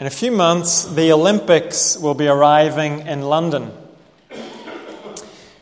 In 0.00 0.06
a 0.06 0.10
few 0.10 0.32
months, 0.32 0.86
the 0.86 1.12
Olympics 1.12 1.98
will 1.98 2.14
be 2.14 2.26
arriving 2.26 3.06
in 3.06 3.20
London. 3.20 3.70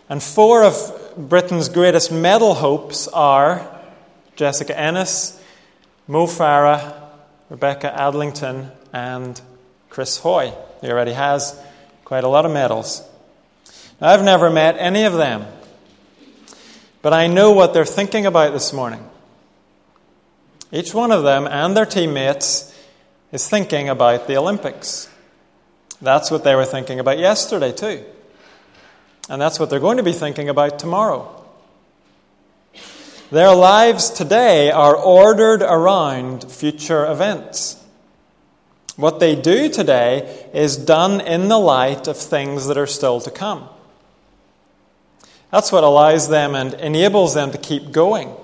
And 0.09 0.23
four 0.23 0.63
of 0.63 0.77
Britain's 1.17 1.69
greatest 1.69 2.13
medal 2.13 2.55
hopes 2.55 3.09
are 3.09 3.69
Jessica 4.37 4.79
Ennis, 4.79 5.43
Mo 6.07 6.29
Farah, 6.29 6.95
Rebecca 7.51 7.93
Adlington, 7.93 8.71
and 8.93 9.41
Chris 9.91 10.19
Hoy. 10.19 10.53
He 10.83 10.89
already 10.89 11.15
has 11.15 11.61
quite 12.05 12.23
a 12.23 12.29
lot 12.29 12.47
of 12.47 12.53
medals. 12.53 13.03
Now, 14.01 14.11
I've 14.11 14.23
never 14.23 14.51
met 14.51 14.77
any 14.79 15.03
of 15.03 15.15
them, 15.15 15.47
but 17.03 17.13
I 17.13 17.27
know 17.27 17.51
what 17.51 17.75
they're 17.75 17.85
thinking 17.85 18.25
about 18.25 18.53
this 18.53 18.73
morning. 18.73 19.05
Each 20.71 20.95
one 20.95 21.11
of 21.11 21.25
them 21.25 21.49
and 21.49 21.77
their 21.77 21.87
teammates 21.87 22.73
is 23.33 23.49
thinking 23.49 23.89
about 23.89 24.27
the 24.27 24.37
Olympics. 24.37 25.09
That's 26.01 26.31
what 26.31 26.45
they 26.45 26.55
were 26.55 26.65
thinking 26.65 27.01
about 27.01 27.19
yesterday, 27.19 27.73
too. 27.73 28.05
And 29.29 29.41
that's 29.41 29.61
what 29.61 29.69
they're 29.69 29.81
going 29.81 29.99
to 29.99 30.03
be 30.03 30.13
thinking 30.13 30.49
about 30.49 30.79
tomorrow. 30.79 31.35
Their 33.31 33.55
lives 33.55 34.09
today 34.09 34.71
are 34.71 34.97
ordered 34.97 35.61
around 35.61 36.51
future 36.51 37.05
events. 37.05 37.77
What 38.97 39.21
they 39.21 39.37
do 39.37 39.69
today 39.69 40.49
is 40.55 40.77
done 40.77 41.21
in 41.21 41.49
the 41.49 41.59
light 41.59 42.09
of 42.09 42.17
things 42.17 42.67
that 42.69 42.79
are 42.79 42.87
still 42.87 43.21
to 43.21 43.31
come. 43.31 43.69
That's 45.53 45.71
what 45.71 45.85
allows 45.85 46.29
them 46.29 46.55
and 46.55 46.75
enables 46.75 47.35
them 47.35 47.53
to 47.53 47.59
keep 47.59 47.93
going 47.93 48.35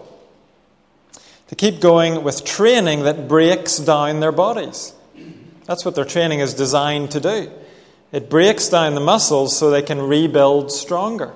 to 1.54 1.70
keep 1.70 1.80
going 1.80 2.24
with 2.24 2.45
training 2.45 3.04
that 3.04 3.29
breaks 3.29 3.76
down 3.79 4.18
their 4.18 4.32
bodies. 4.32 4.92
That's 5.66 5.84
what 5.84 5.95
their 5.95 6.04
training 6.04 6.40
is 6.40 6.52
designed 6.52 7.12
to 7.12 7.20
do. 7.20 7.48
It 8.10 8.29
breaks 8.29 8.68
down 8.68 8.96
the 8.96 9.01
muscles 9.01 9.56
so 9.56 9.70
they 9.70 9.80
can 9.80 10.02
rebuild 10.02 10.73
stronger. 10.73 11.32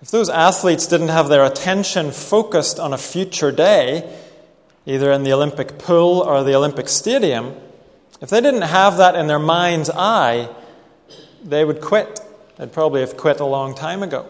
If 0.00 0.10
those 0.10 0.30
athletes 0.30 0.86
didn't 0.86 1.08
have 1.08 1.28
their 1.28 1.44
attention 1.44 2.10
focused 2.10 2.80
on 2.80 2.94
a 2.94 2.98
future 2.98 3.52
day, 3.52 4.10
either 4.86 5.12
in 5.12 5.22
the 5.22 5.34
Olympic 5.34 5.78
pool 5.78 6.20
or 6.20 6.42
the 6.42 6.54
Olympic 6.54 6.88
stadium, 6.88 7.54
if 8.22 8.30
they 8.30 8.40
didn't 8.40 8.62
have 8.62 8.96
that 8.96 9.14
in 9.14 9.26
their 9.26 9.38
mind's 9.38 9.90
eye, 9.90 10.48
they 11.44 11.66
would 11.66 11.82
quit. 11.82 12.18
They'd 12.56 12.72
probably 12.72 13.02
have 13.02 13.18
quit 13.18 13.40
a 13.40 13.44
long 13.44 13.74
time 13.74 14.02
ago. 14.02 14.26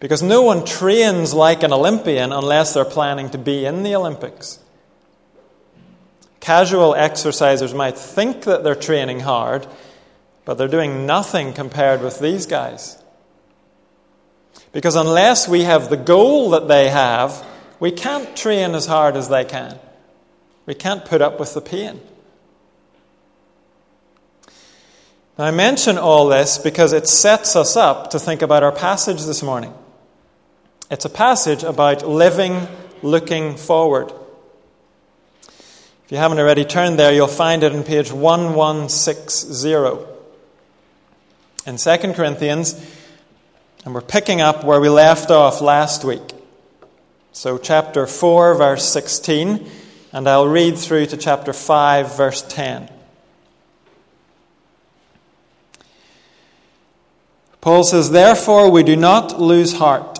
Because 0.00 0.22
no 0.22 0.40
one 0.42 0.64
trains 0.64 1.34
like 1.34 1.62
an 1.62 1.72
Olympian 1.72 2.32
unless 2.32 2.74
they're 2.74 2.84
planning 2.86 3.28
to 3.30 3.38
be 3.38 3.66
in 3.66 3.82
the 3.82 3.94
Olympics. 3.94 4.58
Casual 6.40 6.94
exercisers 6.94 7.76
might 7.76 7.98
think 7.98 8.44
that 8.44 8.64
they're 8.64 8.74
training 8.74 9.20
hard, 9.20 9.66
but 10.46 10.54
they're 10.54 10.68
doing 10.68 11.04
nothing 11.04 11.52
compared 11.52 12.00
with 12.00 12.18
these 12.18 12.46
guys. 12.46 13.00
Because 14.72 14.96
unless 14.96 15.46
we 15.46 15.62
have 15.62 15.90
the 15.90 15.98
goal 15.98 16.50
that 16.50 16.66
they 16.66 16.88
have, 16.88 17.46
we 17.78 17.90
can't 17.90 18.34
train 18.34 18.74
as 18.74 18.86
hard 18.86 19.16
as 19.16 19.28
they 19.28 19.44
can. 19.44 19.78
We 20.64 20.74
can't 20.74 21.04
put 21.04 21.20
up 21.20 21.38
with 21.38 21.52
the 21.52 21.60
pain. 21.60 22.00
Now, 25.36 25.44
I 25.44 25.50
mention 25.50 25.98
all 25.98 26.28
this 26.28 26.56
because 26.56 26.92
it 26.92 27.06
sets 27.06 27.54
us 27.54 27.76
up 27.76 28.10
to 28.10 28.18
think 28.18 28.40
about 28.40 28.62
our 28.62 28.72
passage 28.72 29.24
this 29.24 29.42
morning. 29.42 29.74
It's 30.90 31.04
a 31.04 31.10
passage 31.10 31.62
about 31.62 32.08
living 32.08 32.66
looking 33.00 33.56
forward. 33.56 34.12
If 35.46 36.10
you 36.10 36.16
haven't 36.16 36.40
already 36.40 36.64
turned 36.64 36.98
there, 36.98 37.12
you'll 37.12 37.28
find 37.28 37.62
it 37.62 37.72
on 37.72 37.84
page 37.84 38.10
1160 38.10 39.72
in 41.66 41.76
2 41.76 41.96
Corinthians, 42.14 42.74
and 43.84 43.94
we're 43.94 44.00
picking 44.00 44.40
up 44.40 44.64
where 44.64 44.80
we 44.80 44.88
left 44.88 45.30
off 45.30 45.60
last 45.60 46.02
week. 46.02 46.32
So, 47.30 47.56
chapter 47.56 48.08
4, 48.08 48.56
verse 48.56 48.84
16, 48.88 49.70
and 50.12 50.28
I'll 50.28 50.48
read 50.48 50.76
through 50.76 51.06
to 51.06 51.16
chapter 51.16 51.52
5, 51.52 52.16
verse 52.16 52.42
10. 52.42 52.90
Paul 57.60 57.84
says, 57.84 58.10
Therefore, 58.10 58.68
we 58.70 58.82
do 58.82 58.96
not 58.96 59.40
lose 59.40 59.74
heart. 59.74 60.19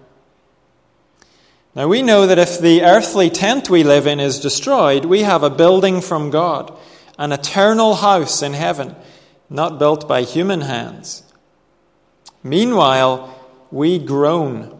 Now 1.73 1.87
we 1.87 2.01
know 2.01 2.27
that 2.27 2.39
if 2.39 2.59
the 2.59 2.83
earthly 2.83 3.29
tent 3.29 3.69
we 3.69 3.83
live 3.83 4.05
in 4.05 4.19
is 4.19 4.41
destroyed, 4.41 5.05
we 5.05 5.21
have 5.21 5.41
a 5.41 5.49
building 5.49 6.01
from 6.01 6.29
God, 6.29 6.77
an 7.17 7.31
eternal 7.31 7.95
house 7.95 8.41
in 8.41 8.53
heaven, 8.53 8.95
not 9.49 9.79
built 9.79 10.05
by 10.05 10.23
human 10.23 10.61
hands. 10.61 11.23
Meanwhile, 12.43 13.33
we 13.71 13.99
groan, 13.99 14.77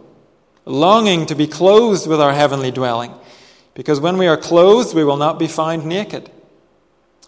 longing 0.66 1.25
to 1.28 1.35
be 1.35 1.47
clothed 1.47 2.07
with 2.07 2.19
our 2.19 2.34
heavenly 2.34 2.72
dwelling, 2.72 3.13
because 3.73 4.02
when 4.02 4.18
we 4.18 4.28
are 4.28 4.35
clothed, 4.35 4.94
we 4.94 5.06
will 5.06 5.18
not 5.18 5.40
be 5.40 5.47
found 5.47 5.85
naked. 5.85 6.29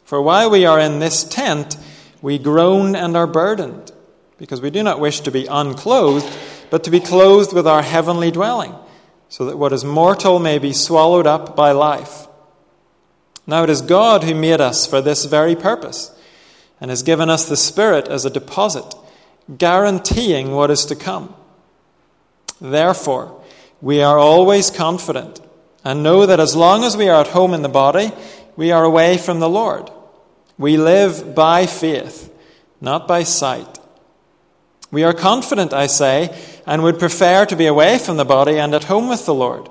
For 0.03 0.22
while 0.22 0.50
we 0.50 0.66
are 0.66 0.80
in 0.80 1.00
this 1.00 1.24
tent, 1.24 1.78
we 2.22 2.38
groan 2.38 2.97
and 2.97 3.16
are 3.16 3.28
burdened, 3.28 3.94
because 4.38 4.59
we 4.59 4.72
do 4.72 4.84
not 4.84 5.00
wish 5.00 5.22
to 5.22 5.31
be 5.31 5.45
unclothed, 5.45 6.28
but 6.69 6.84
to 6.84 6.91
be 6.91 7.00
clothed 7.00 7.53
with 7.53 7.66
our 7.66 7.81
heavenly 7.81 8.30
dwelling 8.30 8.75
so 9.33 9.45
that 9.45 9.57
what 9.57 9.73
is 9.73 9.83
mortal 9.83 10.38
may 10.38 10.59
be 10.59 10.71
swallowed 10.71 11.25
up 11.25 11.55
by 11.55 11.71
life. 11.71 12.27
Now 13.47 13.63
it 13.63 13.69
is 13.71 13.81
God 13.81 14.23
who 14.23 14.35
made 14.35 14.61
us 14.61 14.85
for 14.85 15.01
this 15.01 15.25
very 15.25 15.55
purpose 15.55 16.16
and 16.79 16.91
has 16.91 17.01
given 17.01 17.31
us 17.31 17.49
the 17.49 17.57
Spirit 17.57 18.07
as 18.07 18.25
a 18.25 18.29
deposit, 18.29 18.94
guaranteeing 19.57 20.51
what 20.51 20.69
is 20.69 20.85
to 20.85 20.95
come. 20.95 21.33
Therefore, 22.61 23.44
we 23.81 24.03
are 24.03 24.19
always 24.19 24.69
confident 24.69 25.41
and 25.83 26.03
know 26.03 26.27
that 26.27 26.39
as 26.39 26.55
long 26.55 26.83
as 26.83 26.95
we 26.95 27.09
are 27.09 27.21
at 27.21 27.29
home 27.29 27.55
in 27.55 27.63
the 27.63 27.69
body, 27.69 28.11
we 28.55 28.69
are 28.69 28.83
away 28.83 29.17
from 29.17 29.39
the 29.39 29.50
Lord. 29.50 29.89
We 30.59 30.77
live 30.77 31.33
by 31.33 31.65
faith, 31.65 32.31
not 32.79 33.07
by 33.07 33.23
sight. 33.23 33.79
We 34.91 35.03
are 35.03 35.11
confident, 35.11 35.73
I 35.73 35.88
say, 35.88 36.29
and 36.66 36.84
would 36.84 37.00
prefer 37.00 37.46
to 37.46 37.56
be 37.56 37.66
away 37.66 37.97
from 37.97 38.18
the 38.18 38.25
body 38.25 38.57
and 38.57 38.74
at 38.74 38.85
home 38.85 39.09
with 39.09 39.25
the 39.25 39.34
Lord. 39.34 39.69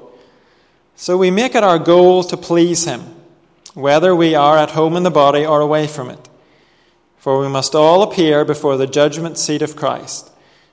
So 0.97 1.17
we 1.17 1.31
make 1.31 1.55
it 1.55 1.65
our 1.65 1.79
goal 1.79 2.23
to 2.25 2.37
please 2.37 2.85
Him, 2.85 3.15
whether 3.75 4.15
we 4.15 4.35
are 4.35 4.59
at 4.59 4.73
home 4.73 4.97
in 4.97 5.03
the 5.03 5.11
body 5.11 5.45
or 5.45 5.61
away 5.61 5.87
from 5.87 6.11
it. 6.11 6.29
For 7.19 7.41
we 7.41 7.49
must 7.49 7.75
all 7.75 8.03
appear 8.03 8.45
before 8.45 8.77
the 8.77 8.87
judgment 8.87 9.39
seat 9.39 9.63
of 9.63 9.77
Christ, 9.77 10.31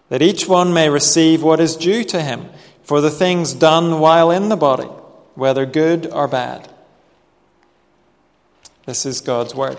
that 0.10 0.22
each 0.22 0.48
one 0.48 0.74
may 0.74 0.90
receive 0.90 1.44
what 1.44 1.60
is 1.60 1.76
due 1.76 2.04
to 2.06 2.22
him 2.22 2.50
for 2.84 3.02
the 3.02 3.12
things 3.12 3.54
done 3.54 4.00
while 4.00 4.32
in 4.32 4.50
the 4.50 4.58
body, 4.58 4.90
whether 5.36 5.66
good 5.66 6.08
or 6.08 6.28
bad. 6.28 6.68
This 8.86 9.06
is 9.06 9.22
God's 9.22 9.54
Word. 9.54 9.78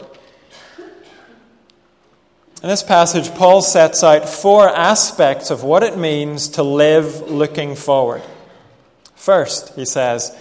In 2.63 2.69
this 2.69 2.83
passage, 2.83 3.35
Paul 3.35 3.63
sets 3.63 4.05
out 4.05 4.29
four 4.29 4.69
aspects 4.69 5.51
of 5.51 5.63
what 5.63 5.83
it 5.83 5.97
means 5.97 6.49
to 6.51 6.63
live 6.63 7.31
looking 7.31 7.75
forward. 7.75 8.23
First, 9.15 9.75
he 9.77 9.87
says, 9.87 10.39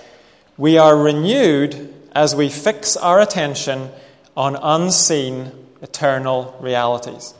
we 0.57 0.77
are 0.77 0.97
renewed 0.97 1.93
as 2.11 2.35
we 2.35 2.49
fix 2.49 2.97
our 2.97 3.21
attention 3.21 3.89
on 4.35 4.57
unseen 4.57 5.51
eternal 5.81 6.57
realities. 6.59 7.33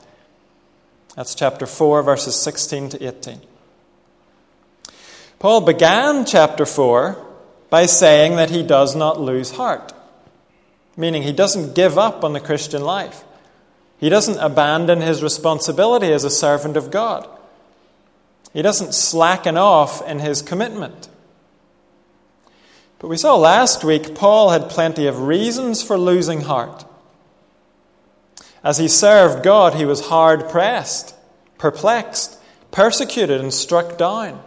That's 1.14 1.34
chapter 1.34 1.66
4, 1.66 2.02
verses 2.02 2.36
16 2.36 2.90
to 2.90 3.06
18. 3.06 3.40
Paul 5.38 5.60
began 5.60 6.24
chapter 6.24 6.64
4 6.64 7.22
by 7.68 7.84
saying 7.84 8.36
that 8.36 8.48
he 8.48 8.62
does 8.62 8.96
not 8.96 9.20
lose 9.20 9.50
heart, 9.50 9.92
meaning 10.96 11.22
he 11.22 11.32
doesn't 11.32 11.74
give 11.74 11.98
up 11.98 12.24
on 12.24 12.32
the 12.32 12.40
Christian 12.40 12.82
life. 12.82 13.24
He 14.00 14.08
doesn't 14.08 14.38
abandon 14.38 15.02
his 15.02 15.22
responsibility 15.22 16.10
as 16.10 16.24
a 16.24 16.30
servant 16.30 16.78
of 16.78 16.90
God. 16.90 17.28
He 18.54 18.62
doesn't 18.62 18.94
slacken 18.94 19.58
off 19.58 20.04
in 20.08 20.20
his 20.20 20.40
commitment. 20.40 21.10
But 22.98 23.08
we 23.08 23.18
saw 23.18 23.36
last 23.36 23.84
week 23.84 24.14
Paul 24.14 24.50
had 24.50 24.70
plenty 24.70 25.06
of 25.06 25.20
reasons 25.20 25.82
for 25.82 25.98
losing 25.98 26.40
heart. 26.40 26.86
As 28.64 28.78
he 28.78 28.88
served 28.88 29.44
God, 29.44 29.74
he 29.74 29.84
was 29.84 30.06
hard 30.06 30.48
pressed, 30.48 31.14
perplexed, 31.58 32.38
persecuted, 32.70 33.38
and 33.40 33.52
struck 33.52 33.98
down. 33.98 34.42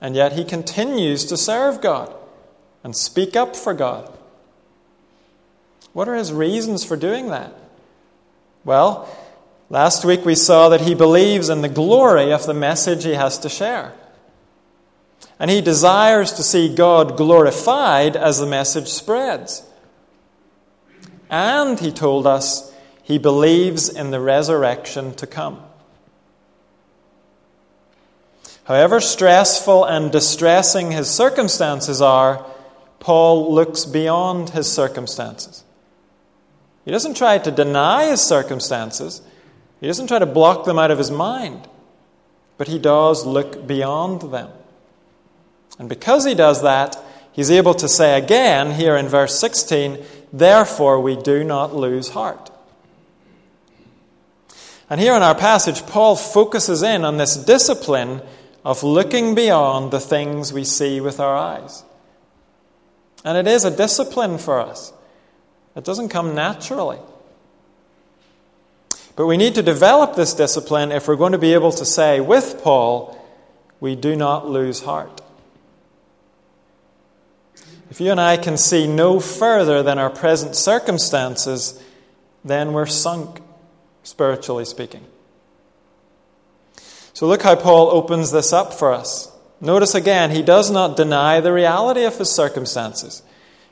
And 0.00 0.16
yet 0.16 0.32
he 0.32 0.44
continues 0.44 1.26
to 1.26 1.36
serve 1.36 1.82
God 1.82 2.14
and 2.82 2.96
speak 2.96 3.36
up 3.36 3.54
for 3.54 3.74
God. 3.74 4.10
What 5.92 6.08
are 6.08 6.14
his 6.14 6.32
reasons 6.32 6.82
for 6.82 6.96
doing 6.96 7.28
that? 7.28 7.54
Well, 8.66 9.08
last 9.70 10.04
week 10.04 10.24
we 10.24 10.34
saw 10.34 10.70
that 10.70 10.80
he 10.80 10.96
believes 10.96 11.48
in 11.48 11.62
the 11.62 11.68
glory 11.68 12.32
of 12.32 12.46
the 12.46 12.52
message 12.52 13.04
he 13.04 13.14
has 13.14 13.38
to 13.38 13.48
share. 13.48 13.92
And 15.38 15.52
he 15.52 15.60
desires 15.60 16.32
to 16.32 16.42
see 16.42 16.74
God 16.74 17.16
glorified 17.16 18.16
as 18.16 18.40
the 18.40 18.46
message 18.46 18.88
spreads. 18.88 19.62
And 21.30 21.78
he 21.78 21.92
told 21.92 22.26
us 22.26 22.74
he 23.04 23.18
believes 23.18 23.88
in 23.88 24.10
the 24.10 24.18
resurrection 24.18 25.14
to 25.14 25.28
come. 25.28 25.62
However 28.64 28.98
stressful 28.98 29.84
and 29.84 30.10
distressing 30.10 30.90
his 30.90 31.08
circumstances 31.08 32.02
are, 32.02 32.44
Paul 32.98 33.54
looks 33.54 33.84
beyond 33.84 34.50
his 34.50 34.72
circumstances. 34.72 35.62
He 36.86 36.92
doesn't 36.92 37.16
try 37.16 37.36
to 37.36 37.50
deny 37.50 38.06
his 38.06 38.22
circumstances, 38.22 39.20
he 39.80 39.88
doesn't 39.88 40.06
try 40.06 40.18
to 40.18 40.24
block 40.24 40.64
them 40.64 40.78
out 40.78 40.90
of 40.90 40.98
his 40.98 41.10
mind, 41.10 41.68
but 42.56 42.68
he 42.68 42.78
does 42.78 43.26
look 43.26 43.66
beyond 43.66 44.32
them. 44.32 44.50
And 45.78 45.88
because 45.88 46.24
he 46.24 46.34
does 46.34 46.62
that, 46.62 46.96
he's 47.32 47.50
able 47.50 47.74
to 47.74 47.88
say 47.88 48.16
again 48.16 48.70
here 48.70 48.96
in 48.96 49.08
verse 49.08 49.38
16, 49.38 50.02
Therefore 50.32 51.00
we 51.00 51.16
do 51.16 51.44
not 51.44 51.74
lose 51.74 52.10
heart. 52.10 52.50
And 54.88 55.00
here 55.00 55.14
in 55.14 55.22
our 55.22 55.34
passage, 55.34 55.84
Paul 55.86 56.14
focuses 56.14 56.82
in 56.82 57.04
on 57.04 57.16
this 57.16 57.36
discipline 57.36 58.22
of 58.64 58.84
looking 58.84 59.34
beyond 59.34 59.90
the 59.90 60.00
things 60.00 60.52
we 60.52 60.64
see 60.64 61.00
with 61.00 61.18
our 61.18 61.36
eyes. 61.36 61.82
And 63.24 63.36
it 63.36 63.48
is 63.48 63.64
a 63.64 63.76
discipline 63.76 64.38
for 64.38 64.60
us, 64.60 64.92
it 65.76 65.84
doesn't 65.84 66.08
come 66.08 66.34
naturally. 66.34 66.98
But 69.14 69.26
we 69.26 69.36
need 69.36 69.54
to 69.54 69.62
develop 69.62 70.14
this 70.14 70.34
discipline 70.34 70.92
if 70.92 71.06
we're 71.08 71.16
going 71.16 71.32
to 71.32 71.38
be 71.38 71.54
able 71.54 71.72
to 71.72 71.84
say 71.84 72.20
with 72.20 72.60
Paul, 72.62 73.16
we 73.80 73.94
do 73.94 74.16
not 74.16 74.48
lose 74.48 74.80
heart. 74.80 75.20
If 77.90 78.00
you 78.00 78.10
and 78.10 78.20
I 78.20 78.36
can 78.36 78.56
see 78.56 78.86
no 78.86 79.20
further 79.20 79.82
than 79.82 79.98
our 79.98 80.10
present 80.10 80.56
circumstances, 80.56 81.82
then 82.44 82.72
we're 82.72 82.86
sunk, 82.86 83.40
spiritually 84.02 84.64
speaking. 84.64 85.04
So 87.12 87.26
look 87.26 87.42
how 87.42 87.54
Paul 87.54 87.88
opens 87.90 88.32
this 88.32 88.52
up 88.52 88.74
for 88.74 88.92
us. 88.92 89.32
Notice 89.60 89.94
again, 89.94 90.30
he 90.30 90.42
does 90.42 90.70
not 90.70 90.96
deny 90.96 91.40
the 91.40 91.52
reality 91.52 92.04
of 92.04 92.18
his 92.18 92.30
circumstances. 92.30 93.22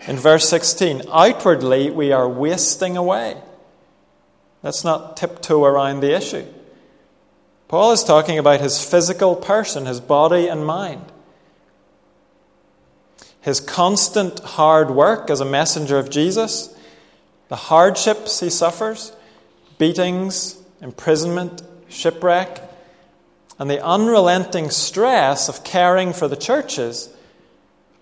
In 0.07 0.17
verse 0.17 0.49
16, 0.49 1.03
outwardly 1.11 1.91
we 1.91 2.13
are 2.13 2.29
wasting 2.29 2.97
away. 2.97 3.41
Let's 4.63 4.85
not 4.85 5.17
tiptoe 5.17 5.65
around 5.65 6.01
the 6.01 6.15
issue. 6.15 6.47
Paul 7.69 7.93
is 7.93 8.05
talking 8.05 8.39
about 8.39 8.61
his 8.61 8.85
physical 8.85 9.35
person, 9.35 9.87
his 9.87 10.01
body 10.01 10.49
and 10.49 10.67
mind. 10.67 11.05
His 13.41 13.61
constant 13.61 14.41
hard 14.41 14.91
work 14.91 15.31
as 15.31 15.41
a 15.41 15.45
messenger 15.45 15.99
of 15.99 16.11
Jesus, 16.11 16.75
the 17.49 17.57
hardships 17.57 18.41
he 18.41 18.49
suffers, 18.49 19.13
beatings, 19.77 20.63
imprisonment, 20.81 21.63
shipwreck, 21.89 22.61
and 23.59 23.71
the 23.71 23.85
unrelenting 23.85 24.71
stress 24.71 25.49
of 25.49 25.65
caring 25.65 26.13
for 26.13 26.27
the 26.27 26.37
churches, 26.37 27.14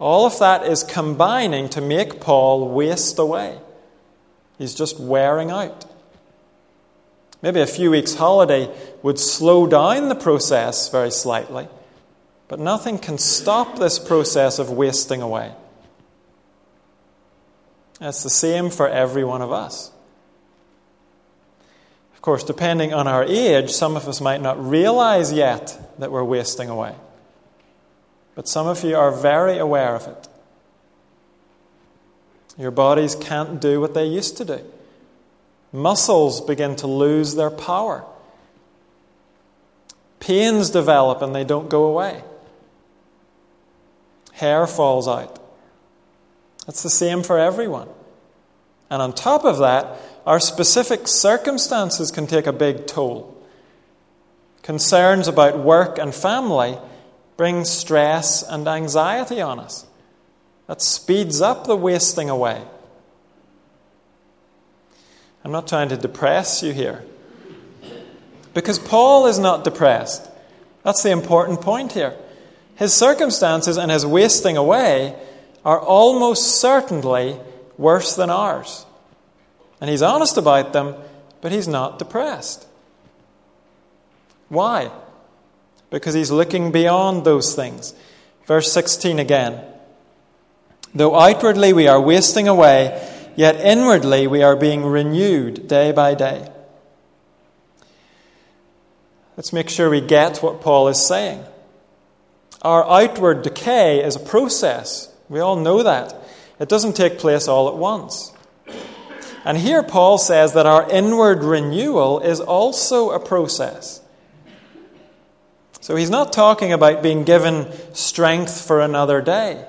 all 0.03 0.27
of 0.27 0.37
that 0.41 0.67
is 0.67 0.83
combining 0.83 1.69
to 1.69 1.81
make 1.81 2.21
Paul 2.21 2.69
waste 2.69 3.21
away. 3.21 3.57
He's 4.59 4.75
just 4.75 4.99
wearing 4.99 5.53
out. 5.53 5.85
Maybe 7.41 7.61
a 7.61 7.67
few 7.67 7.93
weeks' 7.93 8.15
holiday 8.15 8.69
would 9.05 9.21
slow 9.21 9.67
down 9.69 10.09
the 10.09 10.17
process 10.17 10.89
very 10.89 11.13
slightly, 11.13 11.69
but 12.49 12.59
nothing 12.59 12.99
can 12.99 13.17
stop 13.17 13.79
this 13.79 14.01
process 14.01 14.59
of 14.59 14.71
wasting 14.71 15.23
away. 15.23 15.53
It's 18.01 18.25
the 18.25 18.31
same 18.31 18.71
for 18.71 18.89
every 18.89 19.23
one 19.23 19.41
of 19.41 19.53
us. 19.53 19.93
Of 22.15 22.23
course, 22.23 22.43
depending 22.43 22.93
on 22.93 23.07
our 23.07 23.23
age, 23.23 23.71
some 23.71 23.97
of 23.97 24.09
us 24.09 24.21
might 24.21 24.43
not 24.43 24.65
realize 24.65 25.33
yet 25.33 25.95
that 26.01 26.11
we're 26.11 26.25
wasting 26.25 26.69
away. 26.69 26.97
But 28.35 28.49
some 28.49 28.67
of 28.67 28.83
you 28.83 28.97
are 28.97 29.13
very 29.13 29.59
aware 29.59 29.95
of 29.95 30.07
it. 30.07 30.29
Your 32.59 32.71
bodies 32.71 33.15
can't 33.15 33.61
do 33.61 33.81
what 33.81 33.95
they 33.95 34.07
used 34.07 34.37
to 34.39 34.45
do. 34.45 34.61
Muscles 35.73 36.41
begin 36.41 36.77
to 36.77 36.87
lose 36.87 37.35
their 37.35 37.51
power. 37.51 38.05
Pains 40.21 40.71
develop 40.71 41.23
and 41.23 41.35
they 41.35 41.45
don't 41.45 41.69
go 41.69 41.85
away. 41.85 42.23
Hair 44.33 44.67
falls 44.67 45.09
out. 45.09 45.39
It's 46.69 46.83
the 46.83 46.91
same 46.91 47.23
for 47.23 47.39
everyone. 47.39 47.89
And 48.91 49.03
on 49.03 49.15
top 49.15 49.45
of 49.45 49.59
that, 49.59 49.99
our 50.27 50.39
specific 50.39 51.09
circumstances 51.09 52.11
can 52.11 52.27
take 52.27 52.47
a 52.47 52.53
big 52.53 52.87
toll. 52.87 53.37
Concerns 54.63 55.27
about 55.27 55.59
work 55.59 55.99
and 55.99 56.15
family 56.15 56.79
bring 57.37 57.65
stress 57.65 58.43
and 58.43 58.67
anxiety 58.69 59.41
on 59.41 59.59
us. 59.59 59.87
That 60.67 60.81
speeds 60.81 61.41
up 61.41 61.67
the 61.67 61.77
wasting 61.77 62.31
away. 62.31 62.63
I'm 65.45 65.53
not 65.53 65.67
trying 65.67 65.89
to 65.89 65.97
depress 65.97 66.63
you 66.63 66.73
here. 66.73 67.05
Because 68.55 68.79
Paul 68.79 69.27
is 69.27 69.39
not 69.39 69.65
depressed. 69.65 70.29
That's 70.83 71.03
the 71.03 71.11
important 71.11 71.61
point 71.61 71.93
here. 71.93 72.17
His 72.77 72.95
circumstances 72.95 73.77
and 73.77 73.91
his 73.91 74.07
wasting 74.07 74.57
away 74.57 75.17
are 75.65 75.81
almost 75.81 76.61
certainly 76.61 77.39
worse 77.77 78.15
than 78.15 78.31
ours. 78.31 78.85
And 79.81 79.91
he's 79.91 80.03
honest 80.03 80.37
about 80.37 80.73
them, 80.73 80.95
but 81.41 81.53
he's 81.53 81.69
not 81.69 81.99
depressed. 81.99 82.67
Why? 84.49 84.91
Because 85.93 86.15
he's 86.15 86.31
looking 86.31 86.73
beyond 86.73 87.25
those 87.25 87.55
things. 87.55 87.95
Verse 88.47 88.73
16 88.73 89.21
again. 89.21 89.63
Though 90.95 91.15
outwardly 91.15 91.73
we 91.73 91.87
are 91.87 92.01
wasting 92.01 92.49
away, 92.49 93.09
yet 93.37 93.57
inwardly 93.57 94.27
we 94.27 94.43
are 94.43 94.57
being 94.57 94.85
renewed 94.85 95.69
day 95.69 95.93
by 95.93 96.15
day. 96.15 96.51
Let's 99.37 99.53
make 99.53 99.69
sure 99.69 99.89
we 99.89 100.01
get 100.01 100.43
what 100.43 100.61
Paul 100.61 100.89
is 100.89 101.07
saying. 101.07 101.45
Our 102.63 102.85
outward 102.89 103.43
decay 103.43 104.03
is 104.03 104.17
a 104.17 104.21
process. 104.21 105.13
We 105.29 105.41
all 105.41 105.57
know 105.57 105.83
that. 105.83 106.15
It 106.59 106.69
doesn't 106.69 106.95
take 106.95 107.19
place 107.19 107.49
all 107.49 107.69
at 107.69 107.77
once. 107.77 108.33
And 109.45 109.59
here 109.59 109.83
Paul 109.83 110.19
says 110.19 110.53
that 110.53 110.67
our 110.67 110.89
inward 110.91 111.43
renewal 111.43 112.21
is 112.21 112.41
also 112.41 113.11
a 113.11 113.19
process. 113.19 114.02
So 115.83 115.97
he's 115.97 116.11
not 116.11 116.33
talking 116.33 116.73
about 116.73 117.03
being 117.03 117.25
given 117.25 117.67
strength 117.93 118.65
for 118.65 118.81
another 118.81 119.21
day. 119.21 119.67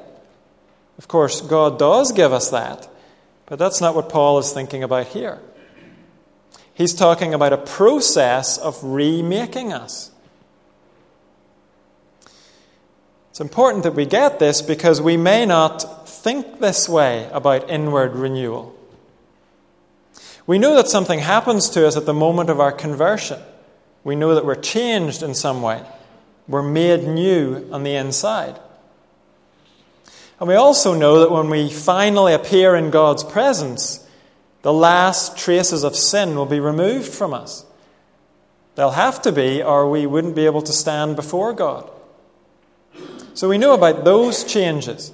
Of 1.00 1.08
course, 1.08 1.41
God 1.41 1.79
does 1.79 2.12
give 2.12 2.32
us 2.32 2.51
that, 2.51 2.88
but 3.48 3.58
that's 3.58 3.82
not 3.82 3.96
what 3.96 4.10
Paul 4.10 4.38
is 4.38 4.53
thinking 4.53 4.84
about 4.84 5.08
here. 5.08 5.41
He's 6.75 6.93
talking 6.93 7.34
about 7.34 7.51
a 7.51 7.58
process 7.58 8.60
of 8.60 8.82
remaking 8.84 9.74
us. 9.74 10.12
It's 13.32 13.41
important 13.41 13.82
that 13.82 13.96
we 13.96 14.05
get 14.05 14.38
this 14.38 14.62
because 14.62 15.01
we 15.01 15.17
may 15.17 15.48
not 15.48 16.08
think 16.08 16.60
this 16.60 16.88
way 16.88 17.27
about 17.34 17.72
inward 17.72 18.15
renewal. 18.15 18.75
We 20.46 20.60
know 20.60 20.75
that 20.75 20.89
something 20.89 21.17
happens 21.17 21.72
to 21.72 21.88
us 21.88 21.98
at 21.98 22.05
the 22.05 22.13
moment 22.13 22.51
of 22.51 22.60
our 22.60 22.72
conversion. 22.72 23.41
We 24.03 24.15
know 24.15 24.36
that 24.36 24.46
we're 24.46 24.53
changed 24.53 25.24
in 25.24 25.34
some 25.34 25.63
way. 25.63 25.84
We're 26.48 26.62
made 26.62 27.08
new 27.08 27.68
on 27.72 27.84
the 27.84 27.96
inside. 27.96 28.60
And 30.40 30.50
we 30.50 30.56
also 30.56 30.94
know 30.94 31.20
that 31.20 31.32
when 31.32 31.50
we 31.50 31.70
finally 31.70 32.34
appear 32.34 32.76
in 32.76 32.90
God's 32.90 33.24
presence, 33.24 34.06
the 34.62 34.74
last 34.74 35.38
traces 35.38 35.84
of 35.84 35.96
sin 35.96 36.36
will 36.36 36.46
be 36.46 36.60
removed 36.60 37.14
from 37.14 37.34
us. 37.34 37.66
They'll 38.76 38.92
have 38.92 39.22
to 39.22 39.32
be, 39.32 39.62
or 39.62 39.90
we 39.90 40.06
wouldn't 40.06 40.36
be 40.36 40.46
able 40.46 40.64
to 40.64 40.74
stand 40.74 41.16
before 41.16 41.54
God. 41.54 41.90
So 43.36 43.48
we 43.48 43.58
know 43.58 43.74
about 43.74 44.04
those 44.04 44.44
changes. 44.44 45.12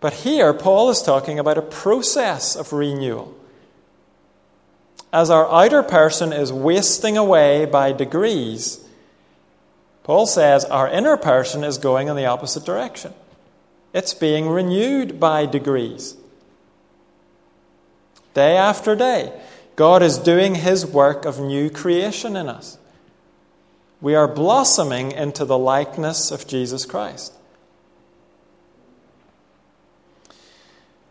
But 0.00 0.12
here, 0.12 0.52
Paul 0.52 0.90
is 0.90 1.02
talking 1.02 1.38
about 1.38 1.58
a 1.58 1.62
process 1.62 2.54
of 2.56 2.72
renewal. 2.72 3.34
as 5.12 5.28
our 5.28 5.50
outer 5.52 5.82
person 5.82 6.32
is 6.32 6.52
wasting 6.52 7.16
away 7.18 7.66
by 7.66 7.92
degrees, 7.92 8.81
Paul 10.04 10.26
says 10.26 10.64
our 10.64 10.88
inner 10.88 11.16
person 11.16 11.62
is 11.64 11.78
going 11.78 12.08
in 12.08 12.16
the 12.16 12.26
opposite 12.26 12.64
direction. 12.64 13.14
It's 13.92 14.14
being 14.14 14.48
renewed 14.48 15.20
by 15.20 15.46
degrees. 15.46 16.16
Day 18.34 18.56
after 18.56 18.96
day, 18.96 19.32
God 19.76 20.02
is 20.02 20.18
doing 20.18 20.56
his 20.56 20.86
work 20.86 21.24
of 21.24 21.38
new 21.38 21.70
creation 21.70 22.36
in 22.36 22.48
us. 22.48 22.78
We 24.00 24.14
are 24.14 24.26
blossoming 24.26 25.12
into 25.12 25.44
the 25.44 25.58
likeness 25.58 26.30
of 26.30 26.46
Jesus 26.46 26.84
Christ. 26.84 27.32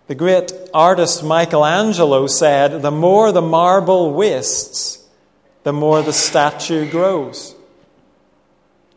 The 0.07 0.15
great 0.15 0.51
artist 0.74 1.24
Michelangelo 1.24 2.27
said, 2.27 2.81
The 2.81 2.91
more 2.91 3.31
the 3.31 3.41
marble 3.41 4.12
wastes, 4.12 5.07
the 5.63 5.71
more 5.71 6.01
the 6.01 6.12
statue 6.12 6.89
grows. 6.89 7.55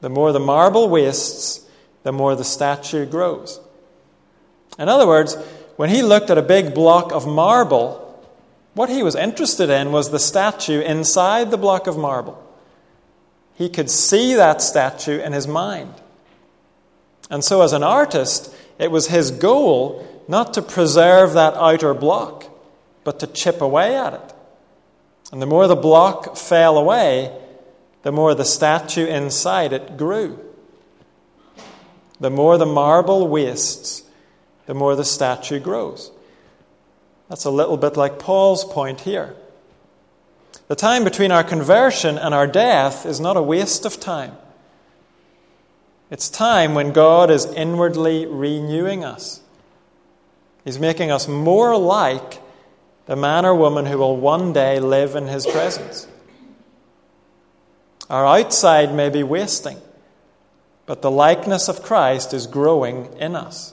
The 0.04 0.10
more 0.10 0.32
the 0.32 0.38
marble 0.38 0.90
wastes, 0.90 1.66
the 2.02 2.12
more 2.12 2.36
the 2.36 2.44
statue 2.44 3.06
grows. 3.06 3.58
In 4.78 4.90
other 4.90 5.06
words, 5.06 5.34
when 5.76 5.88
he 5.88 6.02
looked 6.02 6.28
at 6.28 6.36
a 6.36 6.42
big 6.42 6.74
block 6.74 7.10
of 7.10 7.26
marble, 7.26 8.22
what 8.74 8.90
he 8.90 9.02
was 9.02 9.16
interested 9.16 9.70
in 9.70 9.92
was 9.92 10.10
the 10.10 10.18
statue 10.18 10.82
inside 10.82 11.50
the 11.50 11.56
block 11.56 11.86
of 11.86 11.96
marble. 11.96 12.38
He 13.54 13.70
could 13.70 13.88
see 13.88 14.34
that 14.34 14.60
statue 14.60 15.20
in 15.20 15.32
his 15.32 15.48
mind. 15.48 15.94
And 17.30 17.42
so, 17.42 17.62
as 17.62 17.72
an 17.72 17.82
artist, 17.82 18.54
it 18.78 18.90
was 18.90 19.06
his 19.06 19.30
goal 19.30 20.06
not 20.28 20.52
to 20.52 20.60
preserve 20.60 21.32
that 21.32 21.54
outer 21.54 21.94
block, 21.94 22.44
but 23.04 23.20
to 23.20 23.26
chip 23.26 23.62
away 23.62 23.96
at 23.96 24.12
it. 24.12 24.34
And 25.32 25.40
the 25.40 25.46
more 25.46 25.66
the 25.66 25.74
block 25.74 26.36
fell 26.36 26.76
away, 26.76 27.34
the 28.04 28.12
more 28.12 28.34
the 28.34 28.44
statue 28.44 29.06
inside 29.06 29.72
it 29.72 29.96
grew. 29.96 30.38
The 32.20 32.30
more 32.30 32.56
the 32.58 32.66
marble 32.66 33.26
wastes, 33.26 34.04
the 34.66 34.74
more 34.74 34.94
the 34.94 35.04
statue 35.04 35.58
grows. 35.58 36.12
That's 37.28 37.44
a 37.44 37.50
little 37.50 37.78
bit 37.78 37.96
like 37.96 38.18
Paul's 38.18 38.64
point 38.64 39.00
here. 39.00 39.34
The 40.68 40.76
time 40.76 41.02
between 41.02 41.32
our 41.32 41.42
conversion 41.42 42.18
and 42.18 42.34
our 42.34 42.46
death 42.46 43.06
is 43.06 43.20
not 43.20 43.38
a 43.38 43.42
waste 43.42 43.86
of 43.86 43.98
time. 43.98 44.36
It's 46.10 46.28
time 46.28 46.74
when 46.74 46.92
God 46.92 47.30
is 47.30 47.46
inwardly 47.46 48.26
renewing 48.26 49.02
us. 49.02 49.40
He's 50.62 50.78
making 50.78 51.10
us 51.10 51.26
more 51.26 51.76
like 51.76 52.40
the 53.06 53.16
man 53.16 53.46
or 53.46 53.54
woman 53.54 53.86
who 53.86 53.98
will 53.98 54.16
one 54.16 54.52
day 54.52 54.78
live 54.78 55.16
in 55.16 55.26
His 55.26 55.46
presence. 55.46 56.06
Our 58.10 58.26
outside 58.26 58.94
may 58.94 59.08
be 59.08 59.22
wasting, 59.22 59.78
but 60.86 61.02
the 61.02 61.10
likeness 61.10 61.68
of 61.68 61.82
Christ 61.82 62.34
is 62.34 62.46
growing 62.46 63.12
in 63.18 63.34
us. 63.34 63.72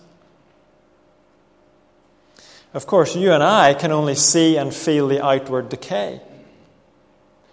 Of 2.73 2.87
course, 2.87 3.15
you 3.15 3.33
and 3.33 3.43
I 3.43 3.73
can 3.73 3.91
only 3.91 4.15
see 4.15 4.55
and 4.55 4.73
feel 4.73 5.07
the 5.07 5.23
outward 5.23 5.69
decay. 5.69 6.21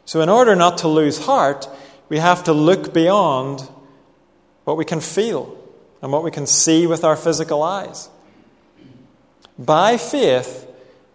So, 0.04 0.20
in 0.20 0.28
order 0.28 0.54
not 0.54 0.78
to 0.78 0.88
lose 0.88 1.26
heart, 1.26 1.68
we 2.08 2.18
have 2.18 2.44
to 2.44 2.52
look 2.52 2.94
beyond 2.94 3.68
what 4.64 4.76
we 4.76 4.84
can 4.84 5.00
feel 5.00 5.56
and 6.00 6.12
what 6.12 6.22
we 6.22 6.30
can 6.30 6.46
see 6.46 6.86
with 6.86 7.04
our 7.04 7.16
physical 7.16 7.62
eyes. 7.62 8.08
By 9.58 9.96
faith, 9.96 10.66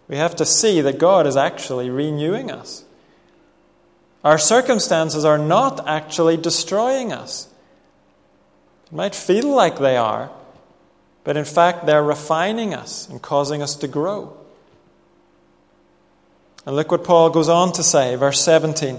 we 0.06 0.16
have 0.16 0.36
to 0.36 0.44
see 0.44 0.82
that 0.82 0.98
God 0.98 1.26
is 1.26 1.36
actually 1.36 1.88
renewing 1.88 2.50
us. 2.50 2.83
Our 4.24 4.38
circumstances 4.38 5.26
are 5.26 5.36
not 5.36 5.86
actually 5.86 6.38
destroying 6.38 7.12
us. 7.12 7.46
It 8.86 8.92
might 8.92 9.14
feel 9.14 9.48
like 9.48 9.78
they 9.78 9.98
are, 9.98 10.30
but 11.24 11.36
in 11.36 11.44
fact, 11.44 11.84
they're 11.84 12.02
refining 12.02 12.72
us 12.74 13.06
and 13.08 13.20
causing 13.20 13.62
us 13.62 13.76
to 13.76 13.88
grow. 13.88 14.34
And 16.64 16.74
look 16.74 16.90
what 16.90 17.04
Paul 17.04 17.28
goes 17.28 17.50
on 17.50 17.72
to 17.74 17.82
say, 17.82 18.16
verse 18.16 18.40
17. 18.40 18.98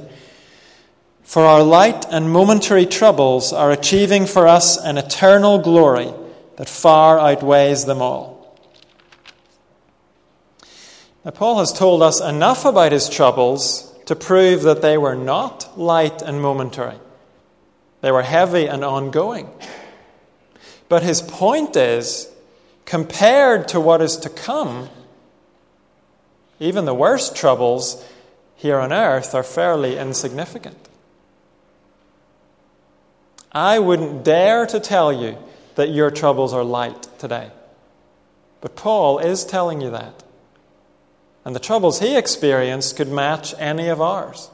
For 1.24 1.44
our 1.44 1.64
light 1.64 2.06
and 2.12 2.32
momentary 2.32 2.86
troubles 2.86 3.52
are 3.52 3.72
achieving 3.72 4.28
for 4.28 4.48
us 4.48 4.78
an 4.78 5.00
eternal 5.00 5.58
glory 5.58 6.14
that 6.58 6.70
far 6.70 7.20
outweighs 7.20 7.86
them 7.86 8.00
all. 8.00 8.56
Now, 11.24 11.32
Paul 11.32 11.58
has 11.58 11.74
told 11.74 12.04
us 12.04 12.22
enough 12.22 12.64
about 12.66 12.92
his 12.92 13.10
troubles 13.10 13.92
to 14.06 14.16
prove 14.16 14.62
that 14.64 14.82
they 14.82 14.98
were 14.98 15.16
not 15.16 15.78
light 15.78 16.22
and 16.22 16.42
momentary, 16.42 17.00
they 18.02 18.12
were 18.12 18.24
heavy 18.24 18.68
and 18.68 18.84
ongoing. 18.84 19.50
But 20.88 21.04
his 21.04 21.22
point 21.22 21.76
is 21.76 22.32
compared 22.86 23.68
to 23.70 23.80
what 23.80 24.02
is 24.02 24.18
to 24.18 24.30
come, 24.30 24.90
even 26.60 26.86
the 26.86 26.94
worst 26.94 27.36
troubles 27.36 28.06
here 28.56 28.78
on 28.78 28.94
earth 28.94 29.34
are 29.34 29.44
fairly 29.44 29.98
insignificant. 29.98 30.78
I 33.52 33.80
wouldn't 33.80 34.24
dare 34.24 34.66
to 34.68 34.80
tell 34.80 35.12
you 35.12 35.38
that 35.76 35.90
your 35.90 36.12
troubles 36.12 36.54
are 36.54 36.64
light 36.64 37.08
today. 37.18 37.52
But 38.62 38.76
Paul 38.76 39.20
is 39.20 39.46
telling 39.46 39.82
you 39.82 39.92
that. 39.92 40.25
And 41.46 41.56
the 41.56 41.60
troubles 41.60 42.00
he 42.00 42.18
experienced 42.18 42.98
could 42.98 43.08
match 43.08 43.54
any 43.60 43.88
of 43.88 44.02
ours. 44.02 44.50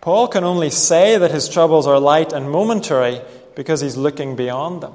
Paul 0.00 0.28
can 0.28 0.44
only 0.44 0.70
say 0.70 1.16
that 1.18 1.30
his 1.30 1.48
troubles 1.48 1.86
are 1.86 1.98
light 1.98 2.32
and 2.32 2.50
momentary 2.50 3.20
because 3.54 3.80
he's 3.80 3.96
looking 3.96 4.36
beyond 4.36 4.82
them. 4.82 4.92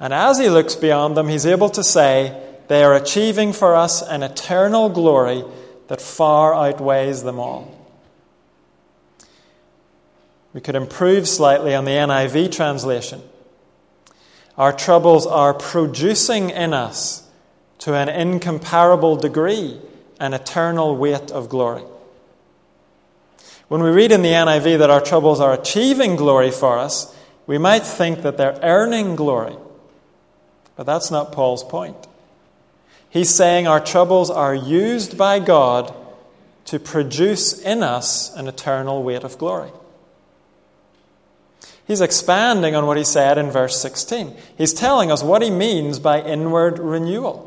And 0.00 0.12
as 0.12 0.38
he 0.38 0.48
looks 0.48 0.76
beyond 0.76 1.16
them, 1.16 1.28
he's 1.28 1.46
able 1.46 1.70
to 1.70 1.82
say, 1.82 2.40
They 2.68 2.84
are 2.84 2.94
achieving 2.94 3.52
for 3.52 3.74
us 3.74 4.02
an 4.02 4.22
eternal 4.22 4.88
glory 4.88 5.44
that 5.88 6.00
far 6.00 6.54
outweighs 6.54 7.22
them 7.22 7.40
all. 7.40 7.74
We 10.52 10.60
could 10.60 10.76
improve 10.76 11.28
slightly 11.28 11.74
on 11.74 11.84
the 11.84 11.92
NIV 11.92 12.52
translation. 12.52 13.22
Our 14.58 14.72
troubles 14.72 15.24
are 15.24 15.54
producing 15.54 16.50
in 16.50 16.74
us, 16.74 17.22
to 17.78 17.94
an 17.94 18.08
incomparable 18.08 19.14
degree, 19.14 19.80
an 20.18 20.34
eternal 20.34 20.96
weight 20.96 21.30
of 21.30 21.48
glory. 21.48 21.84
When 23.68 23.82
we 23.82 23.90
read 23.90 24.10
in 24.10 24.22
the 24.22 24.32
NIV 24.32 24.78
that 24.78 24.90
our 24.90 25.00
troubles 25.00 25.38
are 25.38 25.52
achieving 25.52 26.16
glory 26.16 26.50
for 26.50 26.76
us, 26.76 27.14
we 27.46 27.56
might 27.56 27.84
think 27.84 28.22
that 28.22 28.36
they're 28.36 28.58
earning 28.62 29.14
glory. 29.14 29.56
But 30.74 30.86
that's 30.86 31.10
not 31.12 31.32
Paul's 31.32 31.62
point. 31.62 32.08
He's 33.08 33.32
saying 33.32 33.68
our 33.68 33.80
troubles 33.80 34.28
are 34.28 34.54
used 34.54 35.16
by 35.16 35.38
God 35.38 35.94
to 36.64 36.80
produce 36.80 37.60
in 37.60 37.82
us 37.82 38.34
an 38.34 38.48
eternal 38.48 39.02
weight 39.02 39.22
of 39.22 39.38
glory. 39.38 39.70
He's 41.88 42.02
expanding 42.02 42.74
on 42.74 42.86
what 42.86 42.98
he 42.98 43.02
said 43.02 43.38
in 43.38 43.50
verse 43.50 43.80
16. 43.80 44.36
He's 44.58 44.74
telling 44.74 45.10
us 45.10 45.22
what 45.22 45.40
he 45.40 45.50
means 45.50 45.98
by 45.98 46.20
inward 46.20 46.78
renewal. 46.78 47.46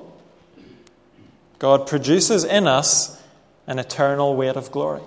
God 1.59 1.85
produces 1.85 2.43
in 2.43 2.67
us 2.67 3.21
an 3.67 3.77
eternal 3.77 4.35
weight 4.35 4.55
of 4.55 4.71
glory. 4.71 5.03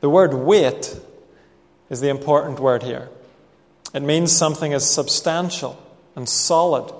The 0.00 0.10
word 0.10 0.34
weight 0.34 0.98
is 1.88 2.00
the 2.00 2.08
important 2.08 2.58
word 2.58 2.82
here. 2.82 3.08
It 3.94 4.02
means 4.02 4.32
something 4.32 4.72
is 4.72 4.84
substantial 4.90 5.80
and 6.16 6.28
solid. 6.28 6.92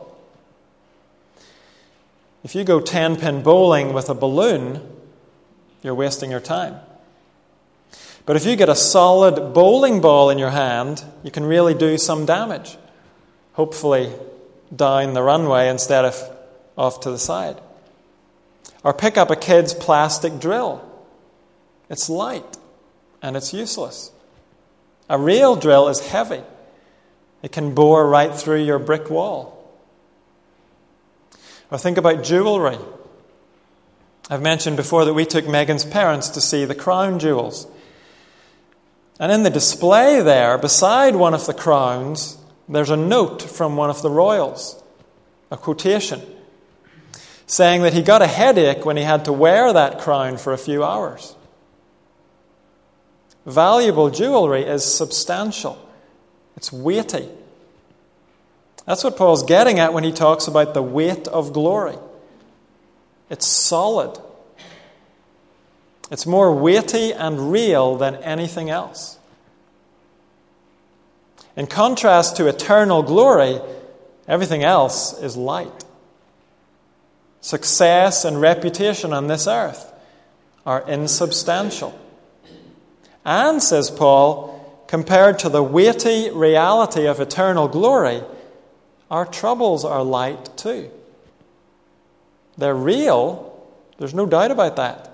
If 2.44 2.54
you 2.54 2.62
go 2.62 2.78
10 2.78 3.16
pin 3.16 3.42
bowling 3.42 3.92
with 3.92 4.08
a 4.08 4.14
balloon, 4.14 4.80
you're 5.82 5.96
wasting 5.96 6.30
your 6.30 6.38
time. 6.38 6.76
But 8.25 8.37
if 8.37 8.47
you 8.47 8.57
get 8.57 8.69
a 8.69 8.76
solid 8.76 9.52
bowling 9.52 10.00
ball 10.00 10.31
in 10.31 10.38
your 10.38 10.50
hand, 10.50 11.05
you 11.23 11.31
can 11.31 11.45
really 11.45 11.75
do 11.75 11.99
some 11.99 12.25
damage. 12.25 12.76
Hopefully, 13.55 14.12
down 14.75 15.14
the 15.14 15.23
runway 15.23 15.69
instead 15.69 16.05
of 16.05 16.17
off 16.76 17.00
to 17.00 17.11
the 17.11 17.19
side. 17.19 17.61
Or 18.85 18.95
pick 18.95 19.17
up 19.17 19.31
a 19.31 19.37
kid's 19.37 19.75
plastic 19.75 20.38
drill. 20.38 20.88
It's 21.88 22.09
light 22.09 22.57
and 23.21 23.37
it's 23.37 23.52
useless. 23.52 24.11
A 25.09 25.19
real 25.19 25.57
drill 25.57 25.88
is 25.88 26.00
heavy. 26.00 26.43
It 27.43 27.52
can 27.52 27.75
bore 27.75 28.09
right 28.09 28.35
through 28.35 28.62
your 28.62 28.79
brick 28.79 29.11
wall. 29.11 29.59
Or 31.71 31.79
think 31.79 31.99
about 31.99 32.25
jewelry. 32.25 32.79
I've 34.31 34.43
mentioned 34.43 34.76
before 34.76 35.05
that 35.05 35.14
we 35.14 35.26
took 35.26 35.49
Megan's 35.49 35.85
parents 35.85 36.29
to 36.31 36.41
see 36.41 36.64
the 36.64 36.75
crown 36.75 37.19
jewels. 37.19 37.67
And 39.23 39.31
in 39.31 39.45
the 39.45 39.50
display 39.50 40.21
there, 40.21 40.59
beside 40.59 41.14
one 41.14 41.33
of 41.33 41.47
the 41.47 41.55
crowns, 41.55 42.38
there's 42.69 42.91
a 42.91 42.97
note 42.97 43.41
from 43.41 43.76
one 43.76 43.88
of 43.88 44.02
the 44.02 44.11
royals, 44.11 44.83
a 45.49 45.57
quotation. 45.57 46.21
saying 47.47 47.83
that 47.83 47.93
he 47.93 48.02
got 48.02 48.21
a 48.21 48.26
headache 48.26 48.85
when 48.85 48.97
he 48.97 49.05
had 49.05 49.26
to 49.26 49.33
wear 49.33 49.73
that 49.73 50.00
crown 50.00 50.38
for 50.38 50.52
a 50.52 50.59
few 50.59 50.83
hours. 50.83 51.37
Valuable 53.47 54.11
jewelry 54.11 54.64
is 54.64 54.85
substantial, 54.85 55.79
it's 56.57 56.73
weighty. 56.73 57.29
That's 58.87 59.05
what 59.05 59.17
Paul's 59.17 59.45
getting 59.45 59.79
at 59.79 59.93
when 59.93 60.02
he 60.02 60.11
talks 60.11 60.49
about 60.49 60.75
the 60.75 60.83
weight 60.83 61.29
of 61.29 61.52
glory. 61.52 61.97
It's 63.31 63.47
solid, 63.47 64.19
it's 66.12 66.26
more 66.26 66.54
weighty 66.54 67.14
and 67.14 67.50
real 67.50 67.97
than 67.97 68.16
anything 68.16 68.69
else. 68.69 69.19
In 71.57 71.66
contrast 71.66 72.37
to 72.37 72.49
eternal 72.49 73.02
glory, 73.02 73.59
everything 74.28 74.62
else 74.62 75.19
is 75.23 75.38
light. 75.38 75.85
Success 77.40 78.26
and 78.26 78.42
reputation 78.42 79.14
on 79.14 79.26
this 79.26 79.47
earth 79.47 79.90
are 80.66 80.87
insubstantial. 80.87 81.99
And, 83.25 83.62
says 83.62 83.90
Paul, 83.90 84.85
compared 84.88 85.38
to 85.38 85.49
the 85.49 85.62
weighty 85.62 86.28
reality 86.31 87.07
of 87.07 87.21
eternal 87.21 87.69
glory, 87.69 88.23
our 89.11 89.25
troubles 89.25 89.83
are 89.83 90.04
light 90.04 90.59
too. 90.59 90.90
They're 92.59 92.75
real, 92.75 93.66
there's 93.97 94.12
no 94.12 94.26
doubt 94.26 94.50
about 94.50 94.76
that. 94.76 95.12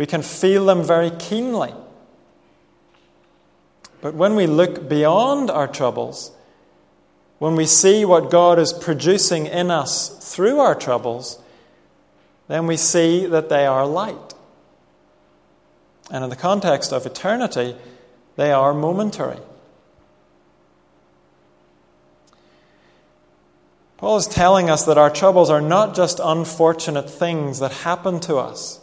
We 0.00 0.06
can 0.06 0.22
feel 0.22 0.64
them 0.64 0.82
very 0.82 1.10
keenly. 1.10 1.74
But 4.00 4.14
when 4.14 4.34
we 4.34 4.46
look 4.46 4.88
beyond 4.88 5.50
our 5.50 5.68
troubles, 5.68 6.32
when 7.38 7.54
we 7.54 7.66
see 7.66 8.06
what 8.06 8.30
God 8.30 8.58
is 8.58 8.72
producing 8.72 9.44
in 9.44 9.70
us 9.70 10.08
through 10.34 10.58
our 10.58 10.74
troubles, 10.74 11.38
then 12.48 12.66
we 12.66 12.78
see 12.78 13.26
that 13.26 13.50
they 13.50 13.66
are 13.66 13.86
light. 13.86 14.32
And 16.10 16.24
in 16.24 16.30
the 16.30 16.34
context 16.34 16.94
of 16.94 17.04
eternity, 17.04 17.76
they 18.36 18.52
are 18.52 18.72
momentary. 18.72 19.40
Paul 23.98 24.16
is 24.16 24.26
telling 24.26 24.70
us 24.70 24.86
that 24.86 24.96
our 24.96 25.10
troubles 25.10 25.50
are 25.50 25.60
not 25.60 25.94
just 25.94 26.22
unfortunate 26.24 27.10
things 27.10 27.58
that 27.58 27.72
happen 27.72 28.18
to 28.20 28.36
us. 28.38 28.80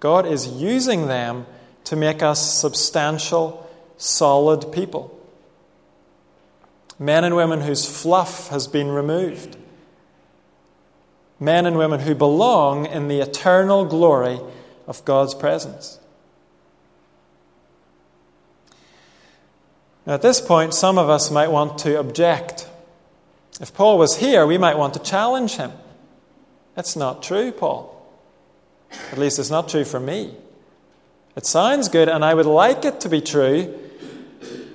God 0.00 0.26
is 0.26 0.46
using 0.46 1.08
them 1.08 1.46
to 1.84 1.96
make 1.96 2.22
us 2.22 2.60
substantial 2.60 3.68
solid 3.96 4.72
people. 4.72 5.14
Men 6.98 7.24
and 7.24 7.36
women 7.36 7.60
whose 7.60 7.86
fluff 7.86 8.48
has 8.48 8.66
been 8.66 8.88
removed. 8.90 9.56
Men 11.40 11.66
and 11.66 11.78
women 11.78 12.00
who 12.00 12.14
belong 12.14 12.86
in 12.86 13.08
the 13.08 13.20
eternal 13.20 13.84
glory 13.84 14.40
of 14.86 15.04
God's 15.04 15.34
presence. 15.34 15.98
Now, 20.06 20.14
at 20.14 20.22
this 20.22 20.40
point, 20.40 20.74
some 20.74 20.96
of 20.98 21.10
us 21.10 21.30
might 21.30 21.50
want 21.50 21.78
to 21.80 21.98
object. 22.00 22.66
If 23.60 23.74
Paul 23.74 23.98
was 23.98 24.16
here, 24.16 24.46
we 24.46 24.56
might 24.58 24.78
want 24.78 24.94
to 24.94 25.00
challenge 25.00 25.56
him. 25.56 25.72
That's 26.74 26.96
not 26.96 27.22
true, 27.22 27.52
Paul. 27.52 27.97
At 28.90 29.18
least 29.18 29.38
it's 29.38 29.50
not 29.50 29.68
true 29.68 29.84
for 29.84 30.00
me. 30.00 30.34
It 31.36 31.46
sounds 31.46 31.88
good, 31.88 32.08
and 32.08 32.24
I 32.24 32.34
would 32.34 32.46
like 32.46 32.84
it 32.84 33.00
to 33.02 33.08
be 33.08 33.20
true, 33.20 33.78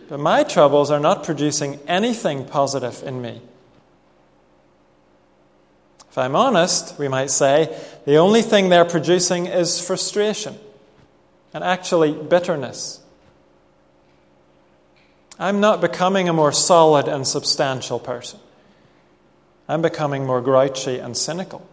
but 0.08 0.20
my 0.20 0.43
troubles 0.43 0.91
are 0.91 1.00
not 1.00 1.24
producing 1.24 1.79
anything 1.88 2.46
positive 2.46 3.03
in 3.03 3.22
me. 3.22 3.41
If 6.09 6.18
I'm 6.18 6.35
honest, 6.35 7.00
we 7.00 7.07
might 7.07 7.31
say, 7.31 7.75
the 8.05 8.18
only 8.18 8.44
thing 8.44 8.70
they're 8.70 8.85
producing 8.85 9.48
is 9.48 9.85
frustration 9.85 10.55
and 11.53 11.64
actually 11.64 12.14
bitterness. 12.14 13.01
I'm 15.40 15.59
not 15.59 15.81
becoming 15.81 16.29
a 16.29 16.33
more 16.33 16.51
solid 16.51 17.07
and 17.07 17.27
substantial 17.27 18.00
person. 18.00 18.40
I'm 19.68 19.81
becoming 19.81 20.25
more 20.25 20.40
grouchy 20.40 21.00
and 21.00 21.18
cynical. 21.18 21.68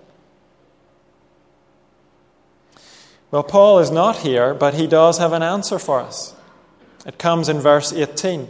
Well, 3.30 3.42
Paul 3.44 3.78
is 3.78 3.90
not 3.90 4.18
here, 4.18 4.54
but 4.54 4.74
he 4.74 4.86
does 4.86 5.18
have 5.18 5.32
an 5.32 5.42
answer 5.42 5.78
for 5.78 6.00
us. 6.00 6.34
It 7.06 7.18
comes 7.18 7.48
in 7.48 7.60
verse 7.60 7.92
18. 7.92 8.48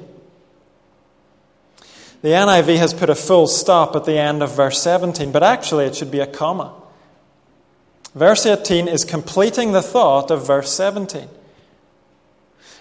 The 2.23 2.29
NIV 2.29 2.77
has 2.77 2.95
put 2.95 3.11
a 3.11 3.15
full 3.15 3.47
stop 3.47 3.95
at 3.97 4.05
the 4.05 4.19
end 4.19 4.43
of 4.43 4.55
verse 4.55 4.83
17, 4.83 5.33
but 5.33 5.43
actually 5.43 5.87
it 5.87 5.95
should 5.95 6.11
be 6.11 6.21
a 6.21 6.27
comma. 6.27 6.75
Verse 8.15 8.45
18 8.45 8.89
is 8.89 9.05
completing 9.05 9.73
the 9.73 9.83
thought 9.83 10.31
of 10.31 10.47
verse 10.47 10.73
17. 10.73 11.29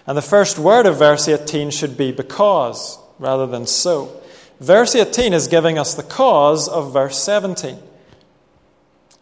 And 0.07 0.17
the 0.17 0.21
first 0.21 0.57
word 0.57 0.85
of 0.85 0.97
verse 0.97 1.27
18 1.27 1.69
should 1.71 1.95
be 1.95 2.11
because 2.11 2.97
rather 3.19 3.45
than 3.45 3.67
so. 3.67 4.21
Verse 4.59 4.95
18 4.95 5.33
is 5.33 5.47
giving 5.47 5.77
us 5.77 5.93
the 5.93 6.03
cause 6.03 6.67
of 6.67 6.91
verse 6.91 7.21
17. 7.21 7.77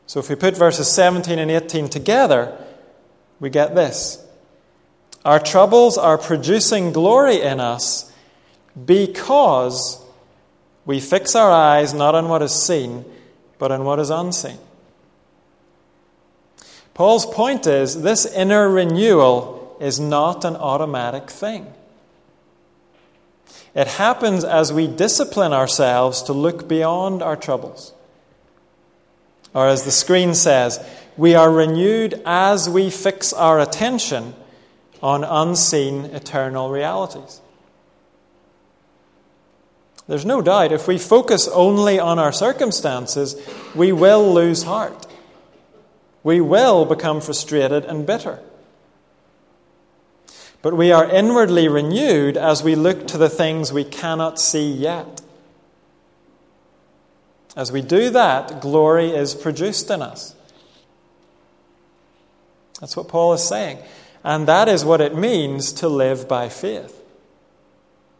So 0.08 0.20
if 0.20 0.30
we 0.30 0.36
put 0.36 0.56
verses 0.56 0.90
17 0.90 1.38
and 1.38 1.52
18 1.52 1.90
together, 1.90 2.58
we 3.40 3.50
get 3.50 3.76
this. 3.76 4.24
Our 5.26 5.40
troubles 5.40 5.98
are 5.98 6.18
producing 6.18 6.94
glory 6.94 7.42
in 7.42 7.60
us 7.60 8.12
because 8.86 10.02
we 10.86 11.00
fix 11.00 11.36
our 11.36 11.52
eyes 11.52 11.94
not 11.94 12.16
on 12.16 12.30
what 12.30 12.42
is 12.42 12.54
seen, 12.54 13.04
but 13.60 13.72
on 13.72 13.84
what 13.84 14.00
is 14.00 14.10
unseen. 14.10 14.58
Paul's 16.94 17.26
point 17.26 17.68
is 17.68 18.02
this 18.02 18.26
inner 18.26 18.70
renewal 18.70 19.78
is 19.80 20.00
not 20.00 20.46
an 20.46 20.56
automatic 20.56 21.30
thing. 21.30 21.74
It 23.76 23.88
happens 23.88 24.44
as 24.44 24.74
we 24.74 24.88
discipline 24.88 25.54
ourselves 25.54 26.24
to 26.24 26.34
look 26.34 26.68
beyond 26.68 27.22
our 27.22 27.36
troubles. 27.36 27.94
Or, 29.54 29.68
as 29.68 29.84
the 29.84 29.92
screen 29.92 30.34
says, 30.34 30.80
we 31.18 31.34
are 31.34 31.52
renewed 31.52 32.22
as 32.26 32.70
we 32.70 32.90
fix 32.90 33.34
our 33.34 33.60
attention 33.60 34.36
on 35.02 35.24
unseen 35.24 36.06
eternal 36.06 36.70
realities. 36.70 37.42
There's 40.08 40.26
no 40.26 40.42
doubt 40.42 40.72
if 40.72 40.88
we 40.88 40.98
focus 40.98 41.48
only 41.50 42.00
on 42.00 42.18
our 42.18 42.32
circumstances, 42.32 43.36
we 43.76 43.92
will 43.92 44.34
lose 44.34 44.64
heart. 44.64 45.06
We 46.24 46.40
will 46.40 46.86
become 46.86 47.20
frustrated 47.20 47.84
and 47.84 48.06
bitter. 48.06 48.40
But 50.62 50.76
we 50.76 50.92
are 50.92 51.10
inwardly 51.10 51.68
renewed 51.68 52.38
as 52.38 52.64
we 52.64 52.76
look 52.76 53.08
to 53.08 53.18
the 53.18 53.30
things 53.30 53.74
we 53.74 53.84
cannot 53.84 54.40
see 54.40 54.72
yet. 54.72 55.22
As 57.56 57.72
we 57.72 57.82
do 57.82 58.10
that, 58.12 58.62
glory 58.62 59.10
is 59.10 59.36
produced 59.36 59.90
in 59.90 60.02
us. 60.02 60.36
That's 62.80 62.96
what 62.96 63.08
Paul 63.08 63.34
is 63.34 63.44
saying. 63.44 63.80
And 64.24 64.48
that 64.48 64.68
is 64.68 64.86
what 64.86 65.02
it 65.02 65.16
means 65.16 65.72
to 65.74 65.88
live 65.88 66.28
by 66.28 66.50
faith. 66.50 67.02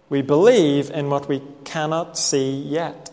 We 0.10 0.22
believe 0.22 0.90
in 0.90 1.10
what 1.10 1.28
we 1.28 1.42
cannot 1.66 2.18
see 2.18 2.52
yet. 2.52 3.12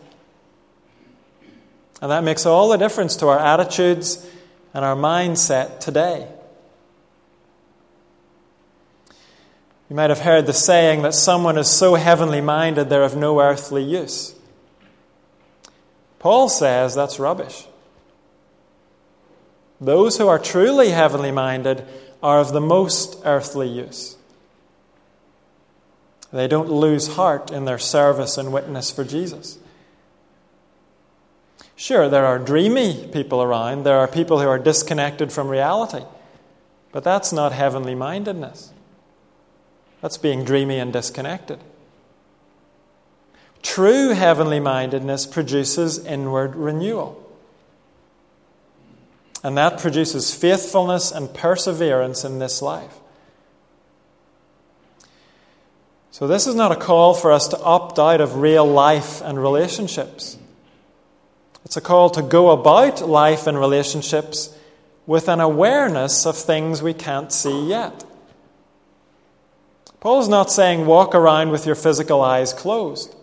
And 2.00 2.10
that 2.10 2.24
makes 2.24 2.46
all 2.46 2.68
the 2.68 2.76
difference 2.76 3.16
to 3.16 3.28
our 3.28 3.38
attitudes 3.38 4.24
and 4.72 4.84
our 4.84 4.96
mindset 4.96 5.80
today. 5.80 6.28
You 9.90 9.96
might 9.96 10.10
have 10.10 10.20
heard 10.20 10.46
the 10.46 10.52
saying 10.52 11.02
that 11.02 11.14
someone 11.14 11.58
is 11.58 11.68
so 11.68 11.94
heavenly 11.94 12.40
minded 12.40 12.88
they're 12.88 13.02
of 13.02 13.16
no 13.16 13.40
earthly 13.40 13.82
use. 13.82 14.34
Paul 16.18 16.48
says 16.48 16.94
that's 16.94 17.18
rubbish. 17.18 17.66
Those 19.84 20.16
who 20.16 20.28
are 20.28 20.38
truly 20.38 20.90
heavenly 20.90 21.30
minded 21.30 21.86
are 22.22 22.40
of 22.40 22.52
the 22.52 22.60
most 22.60 23.20
earthly 23.24 23.68
use. 23.68 24.16
They 26.32 26.48
don't 26.48 26.70
lose 26.70 27.16
heart 27.16 27.50
in 27.50 27.66
their 27.66 27.78
service 27.78 28.38
and 28.38 28.50
witness 28.50 28.90
for 28.90 29.04
Jesus. 29.04 29.58
Sure, 31.76 32.08
there 32.08 32.24
are 32.24 32.38
dreamy 32.38 33.08
people 33.12 33.42
around, 33.42 33.84
there 33.84 33.98
are 33.98 34.08
people 34.08 34.40
who 34.40 34.48
are 34.48 34.58
disconnected 34.58 35.30
from 35.30 35.48
reality, 35.48 36.04
but 36.90 37.04
that's 37.04 37.30
not 37.32 37.52
heavenly 37.52 37.94
mindedness. 37.94 38.72
That's 40.00 40.16
being 40.16 40.44
dreamy 40.44 40.78
and 40.78 40.94
disconnected. 40.94 41.58
True 43.62 44.10
heavenly 44.10 44.60
mindedness 44.60 45.26
produces 45.26 46.04
inward 46.04 46.56
renewal. 46.56 47.23
And 49.44 49.58
that 49.58 49.78
produces 49.78 50.34
faithfulness 50.34 51.12
and 51.12 51.32
perseverance 51.32 52.24
in 52.24 52.38
this 52.38 52.62
life. 52.62 52.98
So, 56.10 56.26
this 56.26 56.46
is 56.46 56.54
not 56.54 56.72
a 56.72 56.76
call 56.76 57.12
for 57.12 57.30
us 57.30 57.48
to 57.48 57.60
opt 57.60 57.98
out 57.98 58.22
of 58.22 58.36
real 58.36 58.64
life 58.64 59.20
and 59.20 59.38
relationships. 59.38 60.38
It's 61.66 61.76
a 61.76 61.82
call 61.82 62.08
to 62.10 62.22
go 62.22 62.50
about 62.50 63.06
life 63.06 63.46
and 63.46 63.58
relationships 63.58 64.56
with 65.06 65.28
an 65.28 65.40
awareness 65.40 66.24
of 66.24 66.38
things 66.38 66.82
we 66.82 66.94
can't 66.94 67.30
see 67.30 67.66
yet. 67.66 68.04
Paul's 70.00 70.28
not 70.28 70.50
saying 70.50 70.86
walk 70.86 71.14
around 71.14 71.50
with 71.50 71.66
your 71.66 71.74
physical 71.74 72.22
eyes 72.22 72.52
closed. 72.52 73.14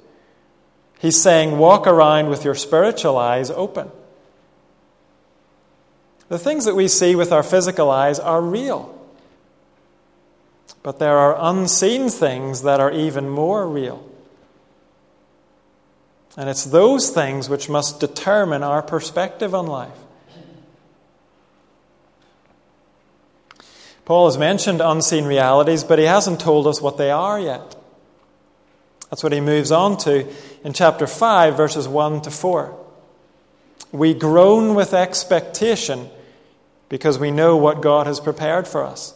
He's 0.99 1.19
saying 1.19 1.57
walk 1.57 1.87
around 1.87 2.29
with 2.29 2.43
your 2.45 2.55
spiritual 2.55 3.17
eyes 3.17 3.49
open. 3.49 3.89
The 6.31 6.39
things 6.39 6.63
that 6.63 6.77
we 6.77 6.87
see 6.87 7.13
with 7.13 7.33
our 7.33 7.43
physical 7.43 7.91
eyes 7.91 8.17
are 8.17 8.41
real. 8.41 8.97
But 10.81 10.97
there 10.97 11.17
are 11.17 11.35
unseen 11.37 12.07
things 12.07 12.61
that 12.61 12.79
are 12.79 12.89
even 12.89 13.27
more 13.29 13.67
real. 13.67 14.09
And 16.37 16.47
it's 16.47 16.63
those 16.63 17.09
things 17.09 17.49
which 17.49 17.67
must 17.67 17.99
determine 17.99 18.63
our 18.63 18.81
perspective 18.81 19.53
on 19.53 19.67
life. 19.67 19.97
Paul 24.05 24.27
has 24.27 24.37
mentioned 24.37 24.79
unseen 24.79 25.25
realities, 25.25 25.83
but 25.83 25.99
he 25.99 26.05
hasn't 26.05 26.39
told 26.39 26.65
us 26.65 26.81
what 26.81 26.97
they 26.97 27.11
are 27.11 27.41
yet. 27.41 27.75
That's 29.09 29.21
what 29.21 29.33
he 29.33 29.41
moves 29.41 29.73
on 29.73 29.97
to 29.97 30.33
in 30.63 30.71
chapter 30.71 31.07
5, 31.07 31.57
verses 31.57 31.89
1 31.89 32.21
to 32.21 32.31
4. 32.31 32.77
We 33.91 34.13
groan 34.13 34.75
with 34.75 34.93
expectation 34.93 36.09
because 36.91 37.17
we 37.17 37.31
know 37.31 37.55
what 37.55 37.81
God 37.81 38.05
has 38.05 38.19
prepared 38.19 38.67
for 38.67 38.83
us. 38.83 39.13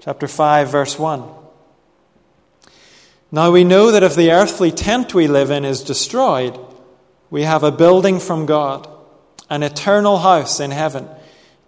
Chapter 0.00 0.26
5, 0.26 0.68
verse 0.68 0.98
1. 0.98 1.22
Now 3.30 3.52
we 3.52 3.62
know 3.62 3.92
that 3.92 4.02
if 4.02 4.16
the 4.16 4.32
earthly 4.32 4.72
tent 4.72 5.14
we 5.14 5.28
live 5.28 5.52
in 5.52 5.64
is 5.64 5.84
destroyed, 5.84 6.58
we 7.30 7.42
have 7.42 7.62
a 7.62 7.70
building 7.70 8.18
from 8.18 8.44
God, 8.44 8.88
an 9.48 9.62
eternal 9.62 10.18
house 10.18 10.58
in 10.58 10.72
heaven, 10.72 11.08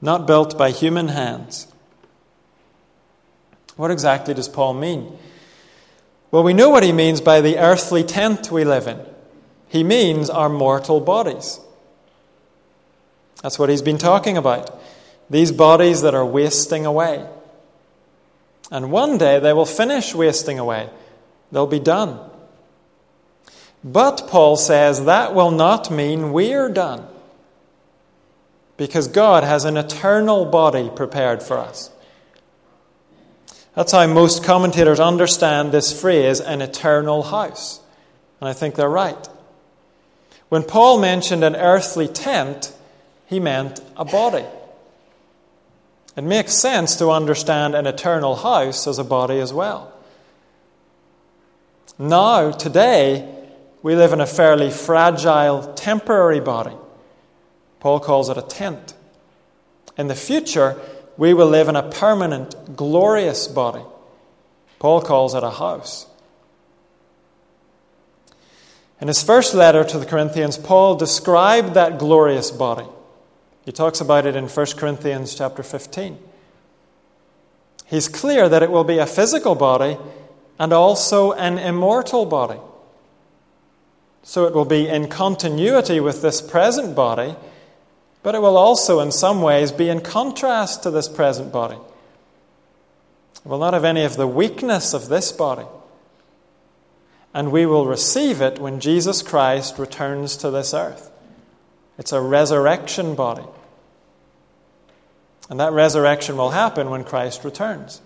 not 0.00 0.26
built 0.26 0.58
by 0.58 0.72
human 0.72 1.06
hands. 1.06 1.68
What 3.76 3.92
exactly 3.92 4.34
does 4.34 4.48
Paul 4.48 4.74
mean? 4.74 5.16
Well, 6.32 6.42
we 6.42 6.52
know 6.52 6.70
what 6.70 6.82
he 6.82 6.90
means 6.90 7.20
by 7.20 7.40
the 7.40 7.58
earthly 7.58 8.02
tent 8.02 8.50
we 8.50 8.64
live 8.64 8.88
in. 8.88 9.00
He 9.68 9.84
means 9.84 10.30
our 10.30 10.48
mortal 10.48 11.00
bodies. 11.00 11.60
That's 13.42 13.58
what 13.58 13.68
he's 13.68 13.82
been 13.82 13.98
talking 13.98 14.36
about. 14.36 14.80
These 15.28 15.52
bodies 15.52 16.02
that 16.02 16.14
are 16.14 16.24
wasting 16.24 16.86
away. 16.86 17.26
And 18.70 18.90
one 18.90 19.18
day 19.18 19.38
they 19.38 19.52
will 19.52 19.66
finish 19.66 20.14
wasting 20.14 20.58
away 20.58 20.88
They'll 21.52 21.66
be 21.66 21.80
done. 21.80 22.18
But 23.84 24.26
Paul 24.28 24.56
says 24.56 25.04
that 25.04 25.34
will 25.34 25.50
not 25.50 25.90
mean 25.90 26.32
we're 26.32 26.68
done. 26.68 27.06
Because 28.76 29.08
God 29.08 29.44
has 29.44 29.64
an 29.64 29.76
eternal 29.76 30.44
body 30.44 30.90
prepared 30.94 31.42
for 31.42 31.58
us. 31.58 31.90
That's 33.74 33.92
how 33.92 34.06
most 34.06 34.44
commentators 34.44 35.00
understand 35.00 35.70
this 35.70 35.98
phrase, 35.98 36.40
an 36.40 36.62
eternal 36.62 37.22
house. 37.22 37.80
And 38.40 38.48
I 38.48 38.52
think 38.52 38.74
they're 38.74 38.88
right. 38.88 39.28
When 40.48 40.62
Paul 40.62 40.98
mentioned 41.00 41.44
an 41.44 41.56
earthly 41.56 42.08
tent, 42.08 42.75
he 43.26 43.40
meant 43.40 43.80
a 43.96 44.04
body. 44.04 44.44
It 46.16 46.24
makes 46.24 46.54
sense 46.54 46.96
to 46.96 47.10
understand 47.10 47.74
an 47.74 47.86
eternal 47.86 48.36
house 48.36 48.86
as 48.86 48.98
a 48.98 49.04
body 49.04 49.38
as 49.38 49.52
well. 49.52 49.92
Now, 51.98 52.50
today, 52.50 53.32
we 53.82 53.94
live 53.94 54.12
in 54.12 54.20
a 54.20 54.26
fairly 54.26 54.70
fragile, 54.70 55.74
temporary 55.74 56.40
body. 56.40 56.74
Paul 57.80 58.00
calls 58.00 58.28
it 58.28 58.38
a 58.38 58.42
tent. 58.42 58.94
In 59.98 60.08
the 60.08 60.14
future, 60.14 60.80
we 61.16 61.34
will 61.34 61.48
live 61.48 61.68
in 61.68 61.76
a 61.76 61.88
permanent, 61.88 62.76
glorious 62.76 63.46
body. 63.46 63.82
Paul 64.78 65.00
calls 65.02 65.34
it 65.34 65.42
a 65.42 65.50
house. 65.50 66.06
In 69.00 69.08
his 69.08 69.22
first 69.22 69.54
letter 69.54 69.84
to 69.84 69.98
the 69.98 70.06
Corinthians, 70.06 70.56
Paul 70.56 70.96
described 70.96 71.74
that 71.74 71.98
glorious 71.98 72.50
body. 72.50 72.86
He 73.66 73.72
talks 73.72 74.00
about 74.00 74.26
it 74.26 74.36
in 74.36 74.46
1 74.46 74.66
Corinthians 74.76 75.34
chapter 75.34 75.64
15. 75.64 76.18
He's 77.86 78.06
clear 78.06 78.48
that 78.48 78.62
it 78.62 78.70
will 78.70 78.84
be 78.84 78.98
a 78.98 79.06
physical 79.06 79.56
body 79.56 79.98
and 80.56 80.72
also 80.72 81.32
an 81.32 81.58
immortal 81.58 82.26
body. 82.26 82.60
So 84.22 84.46
it 84.46 84.54
will 84.54 84.64
be 84.64 84.88
in 84.88 85.08
continuity 85.08 85.98
with 85.98 86.22
this 86.22 86.40
present 86.40 86.94
body, 86.94 87.34
but 88.22 88.36
it 88.36 88.40
will 88.40 88.56
also, 88.56 89.00
in 89.00 89.10
some 89.10 89.42
ways, 89.42 89.72
be 89.72 89.88
in 89.88 90.00
contrast 90.00 90.84
to 90.84 90.90
this 90.92 91.08
present 91.08 91.52
body. 91.52 91.78
It 93.44 93.48
will 93.48 93.58
not 93.58 93.74
have 93.74 93.84
any 93.84 94.04
of 94.04 94.16
the 94.16 94.28
weakness 94.28 94.94
of 94.94 95.08
this 95.08 95.32
body. 95.32 95.66
And 97.34 97.50
we 97.50 97.66
will 97.66 97.86
receive 97.86 98.40
it 98.40 98.60
when 98.60 98.78
Jesus 98.78 99.22
Christ 99.22 99.76
returns 99.76 100.36
to 100.36 100.52
this 100.52 100.72
earth. 100.72 101.10
It's 101.98 102.12
a 102.12 102.20
resurrection 102.20 103.16
body. 103.16 103.44
And 105.48 105.60
that 105.60 105.72
resurrection 105.72 106.36
will 106.36 106.50
happen 106.50 106.90
when 106.90 107.04
Christ 107.04 107.44
returns. 107.44 108.00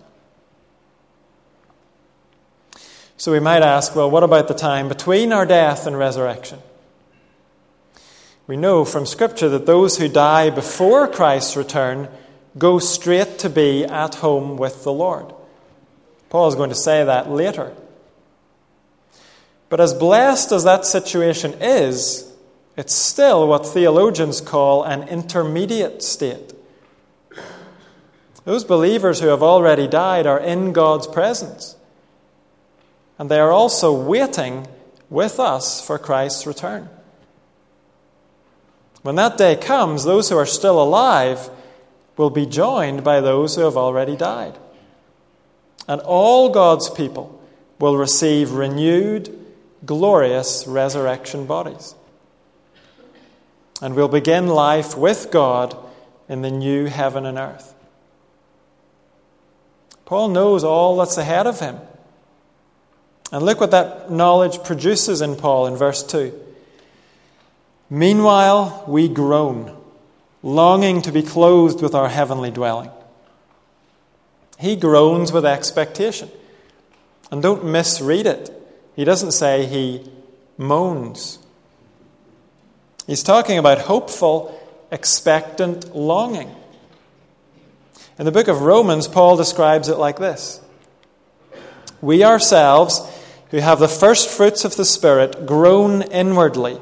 So 3.17 3.31
we 3.31 3.39
might 3.39 3.61
ask, 3.61 3.95
well, 3.95 4.09
what 4.09 4.23
about 4.23 4.47
the 4.47 4.53
time 4.53 4.87
between 4.87 5.31
our 5.31 5.45
death 5.45 5.85
and 5.85 5.97
resurrection? 5.97 6.59
We 8.47 8.57
know 8.57 8.83
from 8.83 9.05
Scripture 9.05 9.49
that 9.49 9.65
those 9.65 9.97
who 9.97 10.07
die 10.07 10.49
before 10.49 11.07
Christ's 11.07 11.55
return 11.55 12.09
go 12.57 12.79
straight 12.79 13.39
to 13.39 13.49
be 13.49 13.85
at 13.85 14.15
home 14.15 14.57
with 14.57 14.83
the 14.83 14.91
Lord. 14.91 15.33
Paul 16.29 16.47
is 16.47 16.55
going 16.55 16.69
to 16.69 16.75
say 16.75 17.03
that 17.03 17.29
later. 17.29 17.73
But 19.69 19.79
as 19.79 19.93
blessed 19.93 20.51
as 20.51 20.63
that 20.63 20.85
situation 20.85 21.53
is, 21.61 22.29
it's 22.75 22.95
still 22.95 23.47
what 23.47 23.65
theologians 23.65 24.41
call 24.41 24.83
an 24.83 25.07
intermediate 25.07 26.01
state. 26.03 26.53
Those 28.43 28.63
believers 28.63 29.19
who 29.19 29.27
have 29.27 29.43
already 29.43 29.87
died 29.87 30.25
are 30.25 30.39
in 30.39 30.73
God's 30.73 31.07
presence 31.07 31.75
and 33.21 33.29
they 33.29 33.39
are 33.39 33.51
also 33.51 33.93
waiting 33.93 34.65
with 35.07 35.39
us 35.39 35.79
for 35.79 35.99
Christ's 35.99 36.47
return. 36.47 36.89
When 39.03 39.13
that 39.13 39.37
day 39.37 39.55
comes, 39.55 40.03
those 40.03 40.29
who 40.29 40.37
are 40.37 40.45
still 40.47 40.81
alive 40.81 41.51
will 42.17 42.31
be 42.31 42.47
joined 42.47 43.03
by 43.03 43.21
those 43.21 43.55
who 43.55 43.61
have 43.61 43.77
already 43.77 44.15
died. 44.15 44.57
And 45.87 46.01
all 46.01 46.49
God's 46.49 46.89
people 46.89 47.39
will 47.77 47.95
receive 47.95 48.53
renewed, 48.53 49.29
glorious 49.85 50.65
resurrection 50.65 51.45
bodies. 51.45 51.93
And 53.83 53.95
we'll 53.95 54.07
begin 54.07 54.47
life 54.47 54.97
with 54.97 55.29
God 55.29 55.77
in 56.27 56.41
the 56.41 56.49
new 56.49 56.85
heaven 56.85 57.27
and 57.27 57.37
earth. 57.37 57.70
Paul 60.11 60.27
knows 60.27 60.65
all 60.65 60.97
that's 60.97 61.17
ahead 61.17 61.47
of 61.47 61.61
him. 61.61 61.79
And 63.31 63.45
look 63.45 63.61
what 63.61 63.71
that 63.71 64.11
knowledge 64.11 64.61
produces 64.61 65.21
in 65.21 65.37
Paul 65.37 65.67
in 65.67 65.77
verse 65.77 66.03
2. 66.03 66.37
Meanwhile, 67.89 68.83
we 68.89 69.07
groan, 69.07 69.73
longing 70.43 71.01
to 71.03 71.13
be 71.13 71.23
clothed 71.23 71.81
with 71.81 71.95
our 71.95 72.09
heavenly 72.09 72.51
dwelling. 72.51 72.91
He 74.59 74.75
groans 74.75 75.31
with 75.31 75.45
expectation. 75.45 76.29
And 77.31 77.41
don't 77.41 77.63
misread 77.63 78.25
it. 78.25 78.51
He 78.97 79.05
doesn't 79.05 79.31
say 79.31 79.65
he 79.65 80.11
moans. 80.57 81.39
He's 83.07 83.23
talking 83.23 83.57
about 83.57 83.77
hopeful, 83.77 84.59
expectant 84.91 85.95
longing. 85.95 86.53
In 88.21 88.25
the 88.25 88.31
book 88.31 88.47
of 88.47 88.61
Romans, 88.61 89.07
Paul 89.07 89.35
describes 89.35 89.89
it 89.89 89.97
like 89.97 90.19
this 90.19 90.61
We 92.01 92.23
ourselves, 92.23 93.01
who 93.49 93.57
have 93.57 93.79
the 93.79 93.87
first 93.87 94.29
fruits 94.29 94.63
of 94.63 94.75
the 94.75 94.85
Spirit 94.85 95.47
groan 95.47 96.03
inwardly 96.03 96.79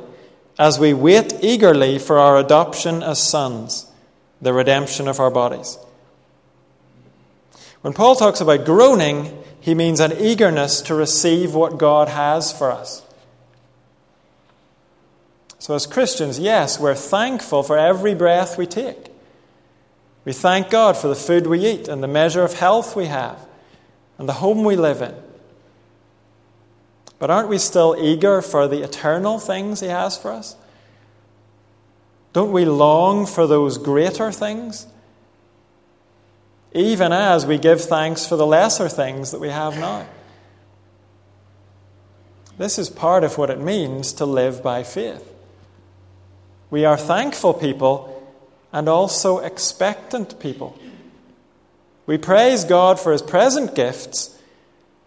as 0.60 0.78
we 0.78 0.93
wait 0.93 1.34
eagerly 1.41 1.97
for 1.97 2.19
our 2.19 2.38
adoption 2.38 3.02
as 3.02 3.23
sons, 3.23 3.89
the 4.41 4.52
redemption 4.52 5.08
of 5.08 5.21
our 5.21 5.32
bodies. 5.32 5.78
When 7.80 7.93
Paul 7.93 8.17
talks 8.17 8.41
about 8.41 8.65
groaning, 8.65 9.41
he 9.62 9.73
means 9.73 10.02
an 10.02 10.12
eagerness 10.19 10.82
to 10.82 10.93
receive 10.93 11.56
what 11.56 11.78
God 11.78 12.10
has 12.10 12.52
for 12.52 12.69
us. 12.69 13.02
So, 15.58 15.73
as 15.73 15.88
Christians, 15.88 16.38
yes, 16.38 16.78
we're 16.78 16.95
thankful 16.95 17.63
for 17.63 17.78
every 17.78 18.13
breath 18.13 18.58
we 18.58 18.67
take. 18.67 19.09
We 20.30 20.34
thank 20.34 20.70
God 20.70 20.96
for 20.96 21.08
the 21.08 21.15
food 21.15 21.48
we 21.48 21.65
eat 21.65 21.88
and 21.88 22.04
the 22.04 22.08
measure 22.08 22.44
of 22.44 22.54
health 22.54 22.96
we 22.96 23.08
have 23.08 23.39
and 24.20 24.30
the 24.30 24.34
home 24.34 24.63
we 24.63 24.76
live 24.76 25.02
in. 25.02 25.15
But 27.18 27.32
aren't 27.32 27.50
we 27.50 27.58
still 27.58 27.96
eager 28.00 28.44
for 28.44 28.68
the 28.68 28.84
eternal 28.84 29.39
things 29.39 29.80
He 29.80 29.88
has 29.88 30.20
for 30.20 30.32
us? 30.32 30.56
Don't 32.32 32.52
we 32.52 32.63
long 32.63 33.26
for 33.26 33.48
those 33.48 33.80
greater 33.80 34.32
things? 34.32 34.86
Even 36.74 37.12
as 37.12 37.48
we 37.48 37.58
give 37.58 37.82
thanks 37.82 38.28
for 38.28 38.36
the 38.36 38.46
lesser 38.46 38.88
things 38.88 39.32
that 39.32 39.39
we 39.39 39.50
have 39.50 39.80
now. 39.80 40.06
This 42.60 42.78
is 42.78 42.88
part 42.88 43.24
of 43.24 43.39
what 43.39 43.50
it 43.50 43.60
means 43.60 44.13
to 44.13 44.28
live 44.28 44.62
by 44.62 44.84
faith. 44.84 45.28
We 46.70 46.86
are 46.86 46.98
thankful 46.98 47.56
people 47.56 48.18
and 48.71 48.88
also 48.88 49.39
expectant 49.39 50.39
people. 50.39 50.77
We 52.05 52.17
praise 52.17 52.63
God 52.63 52.99
for 52.99 53.12
His 53.12 53.21
present 53.21 53.75
gifts, 53.75 54.38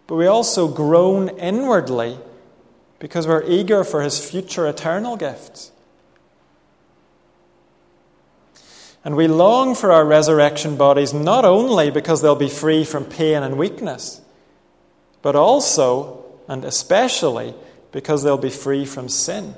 but 0.07 0.15
we 0.15 0.27
also 0.27 0.67
groan 0.67 1.29
inwardly 1.29 2.17
because 2.99 3.27
we're 3.27 3.43
eager 3.43 3.83
for 3.83 4.01
His 4.01 4.23
future 4.23 4.67
eternal 4.67 5.17
gifts. 5.17 5.71
And 9.05 9.17
we 9.17 9.27
long 9.27 9.75
for 9.75 9.91
our 9.91 10.05
resurrection 10.05 10.77
bodies 10.77 11.13
not 11.13 11.43
only 11.43 11.91
because 11.91 12.21
they'll 12.21 12.35
be 12.35 12.49
free 12.49 12.85
from 12.85 13.03
pain 13.03 13.43
and 13.43 13.57
weakness, 13.57 14.21
but 15.21 15.35
also 15.35 16.23
and 16.47 16.63
especially 16.65 17.53
because 17.91 18.23
they'll 18.23 18.37
be 18.37 18.49
free 18.49 18.85
from 18.85 19.09
sin. 19.09 19.55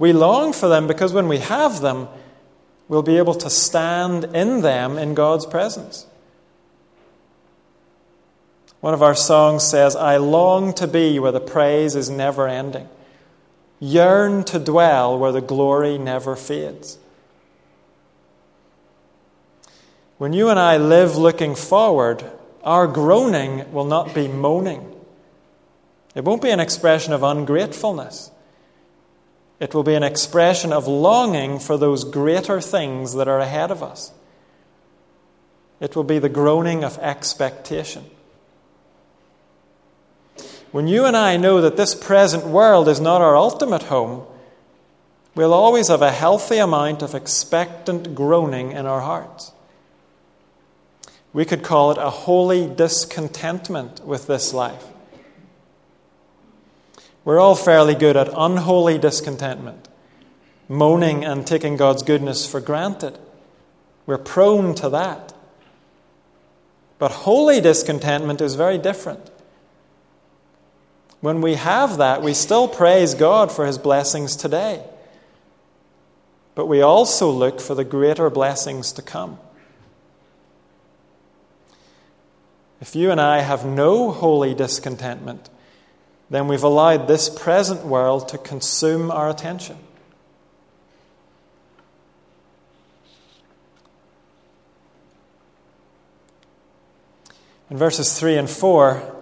We 0.00 0.14
long 0.14 0.54
for 0.54 0.66
them 0.66 0.86
because 0.86 1.12
when 1.12 1.28
we 1.28 1.38
have 1.38 1.82
them, 1.82 2.08
we'll 2.88 3.02
be 3.02 3.18
able 3.18 3.34
to 3.34 3.50
stand 3.50 4.24
in 4.34 4.62
them 4.62 4.96
in 4.96 5.12
God's 5.12 5.44
presence. 5.44 6.06
One 8.80 8.94
of 8.94 9.02
our 9.02 9.14
songs 9.14 9.62
says, 9.62 9.94
I 9.94 10.16
long 10.16 10.72
to 10.74 10.88
be 10.88 11.18
where 11.18 11.32
the 11.32 11.38
praise 11.38 11.94
is 11.96 12.08
never 12.08 12.48
ending, 12.48 12.88
yearn 13.78 14.42
to 14.44 14.58
dwell 14.58 15.18
where 15.18 15.32
the 15.32 15.42
glory 15.42 15.98
never 15.98 16.34
fades. 16.34 16.96
When 20.16 20.32
you 20.32 20.48
and 20.48 20.58
I 20.58 20.78
live 20.78 21.18
looking 21.18 21.54
forward, 21.54 22.24
our 22.64 22.86
groaning 22.86 23.70
will 23.70 23.84
not 23.84 24.14
be 24.14 24.28
moaning. 24.28 24.94
It 26.14 26.24
won't 26.24 26.40
be 26.40 26.50
an 26.50 26.60
expression 26.60 27.12
of 27.12 27.22
ungratefulness. 27.22 28.30
It 29.60 29.74
will 29.74 29.82
be 29.82 29.94
an 29.94 30.02
expression 30.02 30.72
of 30.72 30.88
longing 30.88 31.58
for 31.58 31.76
those 31.76 32.02
greater 32.04 32.62
things 32.62 33.12
that 33.14 33.28
are 33.28 33.38
ahead 33.38 33.70
of 33.70 33.82
us. 33.82 34.10
It 35.80 35.94
will 35.94 36.04
be 36.04 36.18
the 36.18 36.30
groaning 36.30 36.82
of 36.82 36.98
expectation. 36.98 38.06
When 40.72 40.86
you 40.86 41.04
and 41.04 41.16
I 41.16 41.36
know 41.36 41.60
that 41.60 41.76
this 41.76 41.94
present 41.94 42.46
world 42.46 42.88
is 42.88 43.00
not 43.00 43.20
our 43.20 43.36
ultimate 43.36 43.84
home, 43.84 44.24
we'll 45.34 45.52
always 45.52 45.88
have 45.88 46.02
a 46.02 46.10
healthy 46.10 46.58
amount 46.58 47.02
of 47.02 47.14
expectant 47.14 48.14
groaning 48.14 48.72
in 48.72 48.86
our 48.86 49.00
hearts. 49.00 49.52
We 51.32 51.44
could 51.44 51.62
call 51.62 51.90
it 51.90 51.98
a 51.98 52.10
holy 52.10 52.66
discontentment 52.66 54.04
with 54.06 54.26
this 54.26 54.54
life. 54.54 54.84
We're 57.24 57.38
all 57.38 57.54
fairly 57.54 57.94
good 57.94 58.16
at 58.16 58.30
unholy 58.34 58.98
discontentment, 58.98 59.88
moaning 60.68 61.24
and 61.24 61.46
taking 61.46 61.76
God's 61.76 62.02
goodness 62.02 62.50
for 62.50 62.60
granted. 62.60 63.18
We're 64.06 64.18
prone 64.18 64.74
to 64.76 64.88
that. 64.88 65.34
But 66.98 67.10
holy 67.10 67.60
discontentment 67.60 68.40
is 68.40 68.54
very 68.54 68.78
different. 68.78 69.30
When 71.20 71.40
we 71.42 71.54
have 71.54 71.98
that, 71.98 72.22
we 72.22 72.32
still 72.32 72.66
praise 72.66 73.14
God 73.14 73.52
for 73.52 73.66
his 73.66 73.78
blessings 73.78 74.36
today. 74.36 74.82
But 76.54 76.66
we 76.66 76.80
also 76.80 77.30
look 77.30 77.60
for 77.60 77.74
the 77.74 77.84
greater 77.84 78.30
blessings 78.30 78.92
to 78.92 79.02
come. 79.02 79.38
If 82.80 82.96
you 82.96 83.10
and 83.10 83.20
I 83.20 83.40
have 83.40 83.66
no 83.66 84.10
holy 84.10 84.54
discontentment, 84.54 85.50
then 86.30 86.46
we've 86.46 86.62
allowed 86.62 87.08
this 87.08 87.28
present 87.28 87.84
world 87.84 88.28
to 88.28 88.38
consume 88.38 89.10
our 89.10 89.28
attention. 89.28 89.76
In 97.68 97.76
verses 97.76 98.18
3 98.18 98.36
and 98.36 98.48
4, 98.50 99.16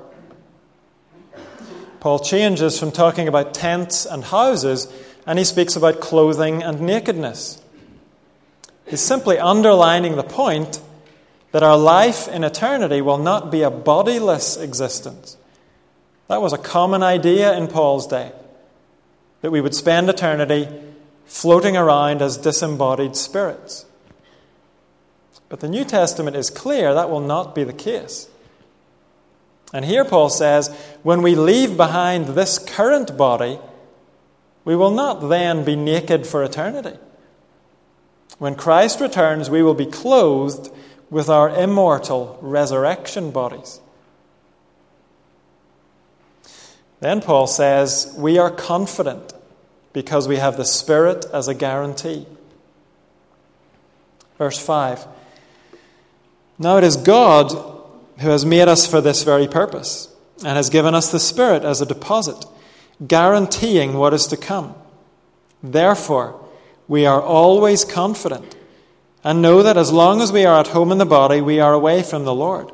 Paul 2.01 2.18
changes 2.18 2.79
from 2.79 2.92
talking 2.92 3.27
about 3.27 3.55
tents 3.55 4.07
and 4.07 4.23
houses 4.23 4.92
and 5.27 5.38
he 5.38 5.44
speaks 5.44 5.77
about 5.77 6.01
clothing 6.01 6.62
and 6.62 6.81
nakedness. 6.81 7.61
He's 8.87 9.01
simply 9.01 9.38
underlining 9.38 10.16
the 10.16 10.23
point 10.23 10.81
that 11.53 11.62
our 11.62 11.77
life 11.77 12.29
in 12.29 12.44
eternity 12.44 13.01
will 13.01 13.18
not 13.18 13.51
be 13.51 13.62
a 13.62 13.71
bodiless 13.71 14.57
existence. 14.59 15.38
That 16.29 16.43
was 16.43 16.53
a 16.53 16.59
common 16.59 17.03
idea 17.03 17.57
in 17.57 17.69
Paul's 17.69 18.07
day, 18.07 18.33
that 19.41 19.51
we 19.51 19.61
would 19.61 19.75
spend 19.75 20.09
eternity 20.09 20.69
floating 21.25 21.77
around 21.77 22.23
as 22.23 22.37
disembodied 22.37 23.17
spirits. 23.17 23.87
But 25.49 25.61
the 25.61 25.69
New 25.69 25.85
Testament 25.85 26.37
is 26.37 26.51
clear 26.51 26.95
that 26.95 27.11
will 27.11 27.21
not 27.21 27.55
be 27.55 27.64
the 27.64 27.73
case. 27.73 28.29
And 29.73 29.85
here 29.85 30.05
Paul 30.05 30.31
says, 30.31 30.69
when 31.03 31.23
we 31.23 31.35
leave 31.35 31.77
behind 31.77 32.29
this 32.29 32.59
current 32.59 33.17
body, 33.17 33.59
we 34.64 34.77
will 34.77 34.91
not 34.91 35.29
then 35.29 35.64
be 35.64 35.77
naked 35.77 36.27
for 36.27 36.43
eternity. 36.43 36.99
When 38.38 38.55
Christ 38.55 39.01
returns, 39.01 39.51
we 39.51 39.62
will 39.62 39.75
be 39.75 39.87
clothed 39.87 40.71
with 41.11 41.29
our 41.29 41.49
immortal 41.49 42.38
resurrection 42.41 43.31
bodies. 43.31 43.81
Then 47.01 47.21
Paul 47.21 47.47
says, 47.47 48.13
We 48.17 48.39
are 48.39 48.51
confident 48.51 49.33
because 49.93 50.29
we 50.29 50.37
have 50.37 50.57
the 50.57 50.65
Spirit 50.65 51.27
as 51.33 51.49
a 51.49 51.55
guarantee. 51.55 52.27
Verse 54.39 54.59
5 54.59 55.07
Now 56.59 56.79
it 56.79 56.85
is 56.85 56.97
God 56.97 57.53
who 58.19 58.31
has 58.31 58.45
made 58.45 58.69
us 58.69 58.87
for 58.87 59.01
this 59.01 59.23
very 59.23 59.47
purpose 59.47 60.15
and 60.45 60.57
has 60.57 60.71
given 60.71 60.95
us 60.95 61.11
the 61.11 61.21
Spirit 61.21 61.65
as 61.65 61.81
a 61.81 61.87
deposit, 61.87 62.45
guaranteeing 63.07 63.95
what 63.95 64.15
is 64.15 64.27
to 64.29 64.37
come. 64.37 64.75
Therefore, 65.63 66.45
we 66.87 67.07
are 67.07 67.21
always 67.21 67.85
confident 67.85 68.57
and 69.25 69.43
know 69.43 69.63
that 69.63 69.77
as 69.77 69.93
long 69.93 70.21
as 70.21 70.33
we 70.33 70.45
are 70.45 70.61
at 70.61 70.69
home 70.69 70.93
in 70.93 70.99
the 70.99 71.07
body, 71.07 71.41
we 71.41 71.61
are 71.61 71.73
away 71.73 72.03
from 72.03 72.25
the 72.25 72.35
Lord. 72.35 72.71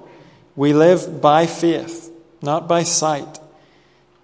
We 0.56 0.72
live 0.72 1.20
by 1.20 1.46
faith, 1.46 2.10
not 2.42 2.68
by 2.68 2.82
sight. 2.82 3.38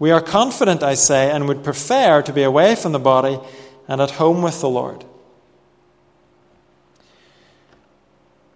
We 0.01 0.11
are 0.11 0.23
confident, 0.23 0.83
I 0.83 0.95
say, 0.95 1.31
and 1.31 1.47
would 1.47 1.63
prefer 1.63 2.23
to 2.23 2.33
be 2.33 2.43
away 2.43 2.75
from 2.75 2.93
the 2.93 2.99
body 2.99 3.39
and 3.87 4.01
at 4.01 4.13
home 4.13 4.41
with 4.41 4.61
the 4.61 4.69
Lord. 4.69 5.05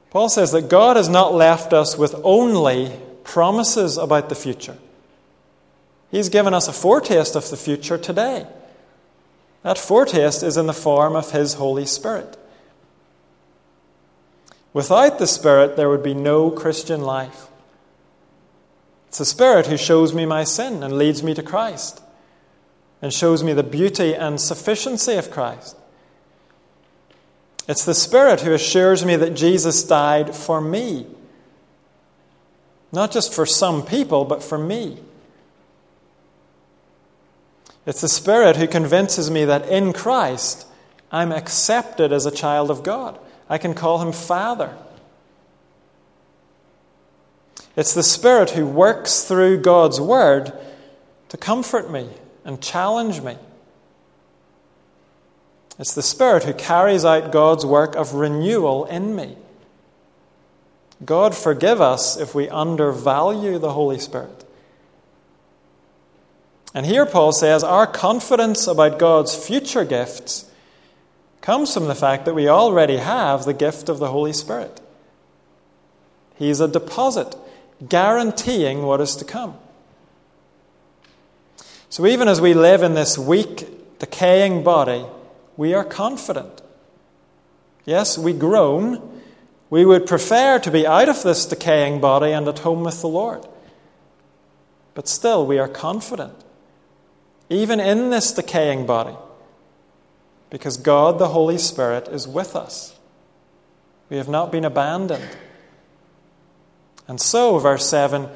Paul 0.09 0.30
says 0.30 0.52
that 0.52 0.70
God 0.70 0.96
has 0.96 1.09
not 1.09 1.35
left 1.35 1.72
us 1.72 1.98
with 1.98 2.14
only 2.24 2.98
promises 3.24 3.98
about 3.98 4.30
the 4.30 4.35
future. 4.35 4.78
He's 6.11 6.30
given 6.30 6.54
us 6.54 6.66
a 6.66 6.72
foretaste 6.72 7.37
of 7.37 7.50
the 7.50 7.57
future 7.57 7.98
today. 7.98 8.46
That 9.62 9.76
foretaste 9.76 10.42
is 10.42 10.57
in 10.57 10.66
the 10.66 10.72
form 10.72 11.14
of 11.14 11.33
His 11.33 11.54
Holy 11.54 11.85
Spirit. 11.85 12.38
Without 14.72 15.18
the 15.18 15.26
Spirit, 15.26 15.76
there 15.76 15.90
would 15.90 16.02
be 16.02 16.14
no 16.14 16.50
Christian 16.50 17.02
life. 17.02 17.48
It's 19.14 19.18
the 19.20 19.24
Spirit 19.24 19.68
who 19.68 19.77
shows 19.77 20.12
me 20.12 20.27
my 20.27 20.42
sin 20.42 20.83
and 20.83 20.98
leads 20.98 21.22
me 21.22 21.35
to 21.35 21.42
Christ 21.44 22.03
and 23.00 23.12
shows 23.12 23.44
me 23.44 23.53
the 23.53 23.62
beauty 23.62 24.12
and 24.12 24.40
sufficiency 24.40 25.14
of 25.14 25.31
Christ. 25.31 25.77
It's 27.68 27.85
the 27.85 27.94
Spirit 27.94 28.40
who 28.40 28.53
assures 28.53 29.05
me 29.05 29.14
that 29.14 29.37
Jesus 29.37 29.85
died 29.85 30.35
for 30.35 30.61
me. 30.61 31.07
Not 32.90 33.12
just 33.12 33.33
for 33.33 33.46
some 33.46 33.87
people, 33.87 34.24
but 34.24 34.42
for 34.42 34.59
me. 34.59 34.98
It's 37.87 38.00
the 38.00 38.09
Spirit 38.09 38.57
who 38.57 38.66
convinces 38.66 39.31
me 39.31 39.44
that 39.44 39.68
in 39.68 39.92
Christ 39.92 40.66
I'm 41.12 41.31
accepted 41.31 42.12
as 42.12 42.27
a 42.27 42.33
child 42.33 42.68
of 42.68 42.83
God. 42.83 43.20
I 43.48 43.59
can 43.59 43.74
call 43.74 44.03
him 44.03 44.11
Father. 44.11 44.77
It's 47.76 47.94
the 47.94 48.02
Spirit 48.02 48.50
who 48.50 48.66
works 48.66 49.24
through 49.24 49.58
God's 49.58 50.00
Word 50.00 50.52
to 51.28 51.37
comfort 51.37 51.90
me 51.90 52.08
and 52.44 52.60
challenge 52.60 53.20
me. 53.20 53.37
It's 55.78 55.94
the 55.94 56.02
Spirit 56.02 56.44
who 56.44 56.52
carries 56.52 57.04
out 57.04 57.32
God's 57.32 57.66
work 57.66 57.96
of 57.96 58.14
renewal 58.14 58.84
in 58.84 59.16
me. 59.16 59.37
God 61.04 61.34
forgive 61.34 61.80
us 61.80 62.16
if 62.16 62.34
we 62.34 62.48
undervalue 62.48 63.58
the 63.58 63.72
Holy 63.72 63.98
Spirit. 63.98 64.44
And 66.72 66.87
here 66.87 67.06
Paul 67.06 67.32
says 67.32 67.64
our 67.64 67.87
confidence 67.87 68.66
about 68.66 68.98
God's 68.98 69.34
future 69.34 69.84
gifts 69.84 70.50
comes 71.40 71.74
from 71.74 71.88
the 71.88 71.94
fact 71.94 72.24
that 72.24 72.34
we 72.34 72.48
already 72.48 72.96
have 72.96 73.44
the 73.44 73.52
gift 73.52 73.88
of 73.88 73.98
the 73.98 74.08
Holy 74.08 74.32
Spirit. 74.32 74.80
He's 76.37 76.60
a 76.60 76.68
deposit 76.68 77.37
guaranteeing 77.88 78.82
what 78.82 79.00
is 79.00 79.16
to 79.16 79.24
come. 79.24 79.56
So 81.88 82.06
even 82.06 82.28
as 82.28 82.40
we 82.40 82.54
live 82.54 82.82
in 82.82 82.94
this 82.94 83.16
weak, 83.16 83.98
decaying 83.98 84.64
body, 84.64 85.04
we 85.56 85.74
are 85.74 85.84
confident. 85.84 86.60
Yes, 87.84 88.18
we 88.18 88.32
groan. 88.32 89.22
We 89.70 89.84
would 89.84 90.06
prefer 90.06 90.58
to 90.58 90.70
be 90.70 90.86
out 90.86 91.08
of 91.08 91.22
this 91.22 91.46
decaying 91.46 92.00
body 92.00 92.32
and 92.32 92.48
at 92.48 92.60
home 92.60 92.84
with 92.84 93.00
the 93.00 93.08
Lord. 93.08 93.46
But 94.94 95.08
still, 95.08 95.46
we 95.46 95.58
are 95.58 95.68
confident, 95.68 96.34
even 97.50 97.80
in 97.80 98.10
this 98.10 98.32
decaying 98.32 98.86
body, 98.86 99.16
because 100.50 100.76
God 100.76 101.18
the 101.18 101.28
Holy 101.28 101.58
Spirit 101.58 102.08
is 102.08 102.28
with 102.28 102.54
us. 102.54 102.96
We 104.08 104.16
have 104.16 104.28
not 104.28 104.52
been 104.52 104.64
abandoned. 104.64 105.28
And 107.06 107.20
so, 107.20 107.58
verse 107.58 107.88
7, 107.88 108.28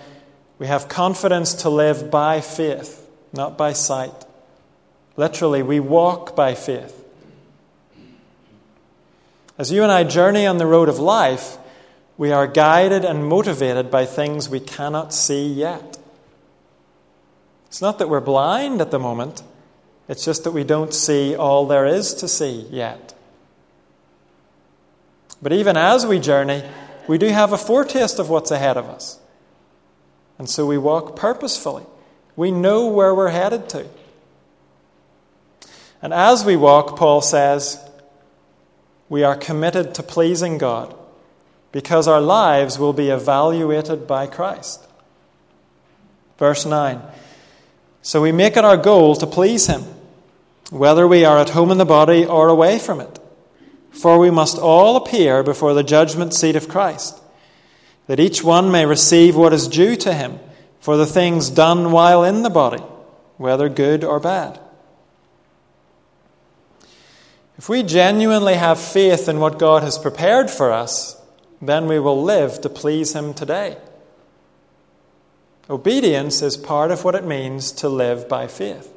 we 0.58 0.66
have 0.66 0.88
confidence 0.88 1.54
to 1.54 1.70
live 1.70 2.10
by 2.10 2.40
faith, 2.40 3.08
not 3.32 3.56
by 3.56 3.72
sight. 3.72 4.24
Literally, 5.16 5.62
we 5.62 5.80
walk 5.80 6.36
by 6.36 6.54
faith. 6.54 6.94
As 9.56 9.72
you 9.72 9.82
and 9.82 9.90
I 9.90 10.04
journey 10.04 10.46
on 10.46 10.58
the 10.58 10.66
road 10.66 10.88
of 10.88 10.98
life, 10.98 11.56
we 12.16 12.30
are 12.30 12.46
guided 12.46 13.04
and 13.04 13.26
motivated 13.26 13.90
by 13.90 14.04
things 14.04 14.48
we 14.48 14.60
cannot 14.60 15.14
see 15.14 15.46
yet. 15.46 15.98
It's 17.68 17.82
not 17.82 17.98
that 17.98 18.08
we're 18.08 18.20
blind 18.20 18.80
at 18.80 18.90
the 18.90 18.98
moment, 18.98 19.42
it's 20.08 20.24
just 20.24 20.44
that 20.44 20.52
we 20.52 20.64
don't 20.64 20.94
see 20.94 21.36
all 21.36 21.66
there 21.66 21.86
is 21.86 22.14
to 22.14 22.28
see 22.28 22.66
yet. 22.70 23.14
But 25.42 25.52
even 25.52 25.76
as 25.76 26.06
we 26.06 26.18
journey, 26.18 26.64
we 27.08 27.18
do 27.18 27.28
have 27.28 27.52
a 27.52 27.58
foretaste 27.58 28.18
of 28.18 28.28
what's 28.28 28.50
ahead 28.50 28.76
of 28.76 28.86
us. 28.86 29.18
And 30.38 30.48
so 30.48 30.66
we 30.66 30.78
walk 30.78 31.16
purposefully. 31.16 31.84
We 32.36 32.52
know 32.52 32.86
where 32.86 33.14
we're 33.14 33.30
headed 33.30 33.68
to. 33.70 33.88
And 36.00 36.12
as 36.12 36.44
we 36.44 36.54
walk, 36.54 36.96
Paul 36.96 37.20
says, 37.22 37.82
we 39.08 39.24
are 39.24 39.34
committed 39.34 39.94
to 39.94 40.02
pleasing 40.02 40.58
God 40.58 40.94
because 41.72 42.06
our 42.06 42.20
lives 42.20 42.78
will 42.78 42.92
be 42.92 43.08
evaluated 43.08 44.06
by 44.06 44.26
Christ. 44.26 44.86
Verse 46.38 46.64
9 46.64 47.00
So 48.02 48.20
we 48.22 48.32
make 48.32 48.56
it 48.56 48.64
our 48.64 48.76
goal 48.76 49.16
to 49.16 49.26
please 49.26 49.66
Him, 49.66 49.82
whether 50.70 51.08
we 51.08 51.24
are 51.24 51.38
at 51.38 51.50
home 51.50 51.70
in 51.70 51.78
the 51.78 51.84
body 51.84 52.24
or 52.24 52.48
away 52.48 52.78
from 52.78 53.00
it. 53.00 53.18
For 53.90 54.18
we 54.18 54.30
must 54.30 54.58
all 54.58 54.96
appear 54.96 55.42
before 55.42 55.74
the 55.74 55.82
judgment 55.82 56.34
seat 56.34 56.56
of 56.56 56.68
Christ, 56.68 57.20
that 58.06 58.20
each 58.20 58.44
one 58.44 58.70
may 58.70 58.86
receive 58.86 59.36
what 59.36 59.52
is 59.52 59.68
due 59.68 59.96
to 59.96 60.14
him 60.14 60.38
for 60.80 60.96
the 60.96 61.06
things 61.06 61.50
done 61.50 61.92
while 61.92 62.22
in 62.22 62.42
the 62.42 62.50
body, 62.50 62.82
whether 63.36 63.68
good 63.68 64.04
or 64.04 64.20
bad. 64.20 64.60
If 67.58 67.68
we 67.68 67.82
genuinely 67.82 68.54
have 68.54 68.80
faith 68.80 69.28
in 69.28 69.40
what 69.40 69.58
God 69.58 69.82
has 69.82 69.98
prepared 69.98 70.48
for 70.48 70.72
us, 70.72 71.20
then 71.60 71.88
we 71.88 71.98
will 71.98 72.22
live 72.22 72.60
to 72.60 72.68
please 72.68 73.14
Him 73.14 73.34
today. 73.34 73.76
Obedience 75.68 76.40
is 76.40 76.56
part 76.56 76.90
of 76.90 77.04
what 77.04 77.16
it 77.16 77.24
means 77.24 77.72
to 77.72 77.88
live 77.88 78.28
by 78.28 78.46
faith. 78.46 78.94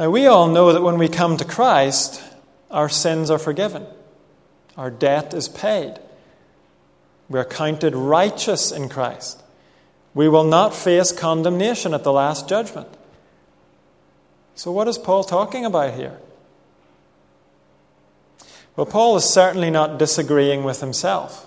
Now, 0.00 0.08
we 0.08 0.26
all 0.26 0.48
know 0.48 0.72
that 0.72 0.80
when 0.80 0.96
we 0.96 1.10
come 1.10 1.36
to 1.36 1.44
Christ, 1.44 2.22
our 2.70 2.88
sins 2.88 3.30
are 3.30 3.38
forgiven, 3.38 3.86
our 4.74 4.90
debt 4.90 5.34
is 5.34 5.46
paid. 5.46 5.98
We 7.28 7.38
are 7.38 7.44
counted 7.44 7.94
righteous 7.94 8.72
in 8.72 8.88
Christ. 8.88 9.42
We 10.14 10.26
will 10.26 10.44
not 10.44 10.74
face 10.74 11.12
condemnation 11.12 11.92
at 11.92 12.02
the 12.02 12.14
last 12.14 12.48
judgment. 12.48 12.88
So, 14.54 14.72
what 14.72 14.88
is 14.88 14.96
Paul 14.96 15.22
talking 15.22 15.66
about 15.66 15.92
here? 15.92 16.18
Well, 18.76 18.86
Paul 18.86 19.18
is 19.18 19.26
certainly 19.26 19.70
not 19.70 19.98
disagreeing 19.98 20.64
with 20.64 20.80
himself. 20.80 21.46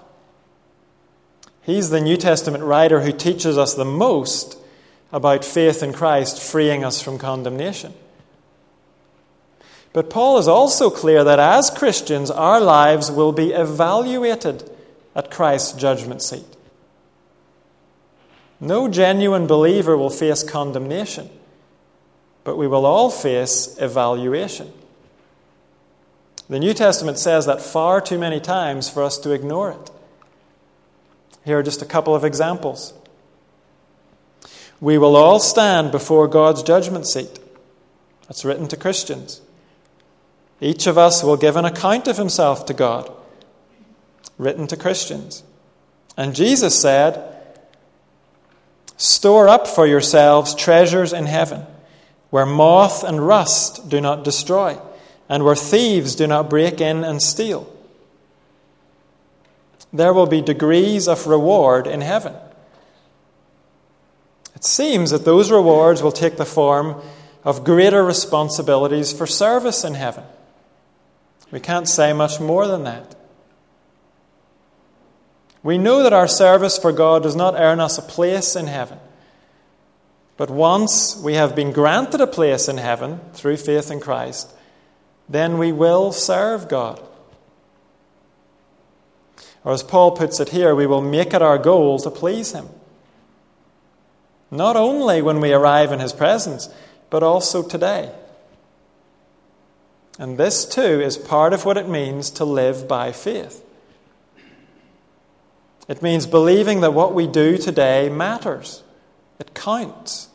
He's 1.64 1.90
the 1.90 2.02
New 2.02 2.18
Testament 2.18 2.64
writer 2.64 3.02
who 3.02 3.14
teaches 3.14 3.58
us 3.58 3.74
the 3.74 3.84
most 3.84 4.60
about 5.12 5.44
faith 5.44 5.82
in 5.82 5.92
Christ 5.92 6.40
freeing 6.40 6.84
us 6.84 7.02
from 7.02 7.18
condemnation. 7.18 7.96
But 9.94 10.10
Paul 10.10 10.40
is 10.40 10.48
also 10.48 10.90
clear 10.90 11.24
that 11.24 11.40
as 11.40 11.70
Christians, 11.70 12.32
our 12.32 12.60
lives 12.60 13.12
will 13.12 13.32
be 13.32 13.52
evaluated 13.52 14.70
at 15.16 15.30
Christ's 15.30 15.74
judgment 15.74 16.24
seat. 16.24 16.46
No 18.60 18.88
genuine 18.88 19.46
believer 19.46 19.96
will 19.96 20.10
face 20.10 20.42
condemnation, 20.42 21.30
but 22.44 22.58
we 22.58 22.68
will 22.68 22.86
all 22.86 23.12
face 23.12 23.78
evaluation. 23.80 24.74
The 26.50 26.60
New 26.60 26.74
Testament 26.74 27.20
says 27.20 27.46
that 27.46 27.62
far 27.62 28.02
too 28.02 28.18
many 28.18 28.40
times 28.40 28.90
for 28.90 29.04
us 29.04 29.18
to 29.20 29.32
ignore 29.32 29.72
it. 29.72 29.92
Here 31.46 31.60
are 31.60 31.64
just 31.64 31.82
a 31.82 31.86
couple 31.86 32.16
of 32.16 32.26
examples. 32.26 32.94
We 34.82 34.98
will 34.98 35.16
all 35.16 35.40
stand 35.40 35.92
before 35.92 36.28
God's 36.28 36.64
judgment 36.64 37.06
seat. 37.06 37.40
That's 38.28 38.44
written 38.44 38.68
to 38.70 38.78
Christians. 38.78 39.42
Each 40.64 40.88
of 40.88 40.98
us 40.98 41.22
will 41.24 41.36
give 41.36 41.58
an 41.58 41.66
account 41.66 42.08
of 42.08 42.16
himself 42.16 42.66
to 42.68 42.74
God, 42.74 43.12
written 44.38 44.66
to 44.68 44.78
Christians. 44.78 45.44
And 46.16 46.34
Jesus 46.34 46.80
said, 46.80 47.22
Store 48.96 49.50
up 49.50 49.68
for 49.68 49.86
yourselves 49.86 50.56
treasures 50.56 51.12
in 51.12 51.26
heaven, 51.26 51.66
where 52.30 52.46
moth 52.46 53.04
and 53.04 53.28
rust 53.28 53.90
do 53.90 54.00
not 54.00 54.24
destroy, 54.24 54.80
and 55.28 55.44
where 55.44 55.54
thieves 55.54 56.16
do 56.16 56.28
not 56.28 56.50
break 56.50 56.80
in 56.80 57.04
and 57.04 57.22
steal. 57.22 57.70
There 59.92 60.14
will 60.14 60.28
be 60.28 60.42
degrees 60.42 61.10
of 61.10 61.28
reward 61.28 61.88
in 61.88 62.00
heaven. 62.00 62.36
It 64.56 64.64
seems 64.64 65.12
that 65.12 65.26
those 65.26 65.52
rewards 65.52 66.02
will 66.02 66.14
take 66.14 66.38
the 66.38 66.46
form 66.46 67.02
of 67.44 67.66
greater 67.66 68.02
responsibilities 68.02 69.12
for 69.12 69.28
service 69.28 69.84
in 69.84 69.96
heaven. 69.96 70.24
We 71.54 71.60
can't 71.60 71.88
say 71.88 72.14
much 72.14 72.40
more 72.40 72.66
than 72.66 72.84
that. 72.86 73.16
We 75.62 75.78
know 75.78 76.02
that 76.02 76.12
our 76.12 76.28
service 76.28 76.80
for 76.80 76.92
God 76.92 77.22
does 77.22 77.36
not 77.36 77.54
earn 77.54 77.80
us 77.80 78.00
a 78.00 78.02
place 78.02 78.56
in 78.56 78.66
heaven. 78.66 78.98
But 80.36 80.50
once 80.50 81.16
we 81.16 81.36
have 81.36 81.56
been 81.56 81.72
granted 81.72 82.22
a 82.22 82.26
place 82.26 82.68
in 82.68 82.78
heaven 82.78 83.22
through 83.34 83.58
faith 83.58 83.92
in 83.92 84.00
Christ, 84.00 84.52
then 85.30 85.60
we 85.60 85.72
will 85.72 86.12
serve 86.12 86.68
God. 86.68 87.00
Or 89.64 89.74
as 89.74 89.84
Paul 89.84 90.10
puts 90.14 90.40
it 90.40 90.50
here, 90.50 90.74
we 90.74 90.88
will 90.88 91.02
make 91.02 91.36
it 91.36 91.44
our 91.44 91.60
goal 91.60 92.00
to 92.00 92.10
please 92.10 92.54
Him. 92.54 92.68
Not 94.50 94.76
only 94.76 95.22
when 95.22 95.40
we 95.40 95.54
arrive 95.54 95.92
in 95.92 96.00
His 96.00 96.14
presence, 96.14 96.68
but 97.12 97.22
also 97.22 97.62
today. 97.62 98.12
And 100.20 100.38
this 100.38 100.66
too 100.66 101.02
is 101.02 101.18
part 101.18 101.54
of 101.54 101.66
what 101.66 101.78
it 101.78 101.90
means 101.90 102.30
to 102.32 102.46
live 102.46 102.88
by 102.88 103.12
faith. 103.12 103.64
It 105.88 106.02
means 106.02 106.26
believing 106.26 106.82
that 106.82 106.94
what 106.94 107.14
we 107.14 107.28
do 107.28 107.58
today 107.58 108.10
matters, 108.10 108.84
it 109.40 109.54
counts. 109.54 110.30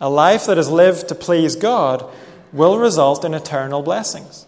A 0.00 0.10
life 0.10 0.46
that 0.46 0.58
is 0.58 0.70
lived 0.70 1.08
to 1.08 1.14
please 1.14 1.54
God 1.54 2.04
will 2.52 2.78
result 2.78 3.24
in 3.24 3.34
eternal 3.34 3.82
blessings. 3.82 4.46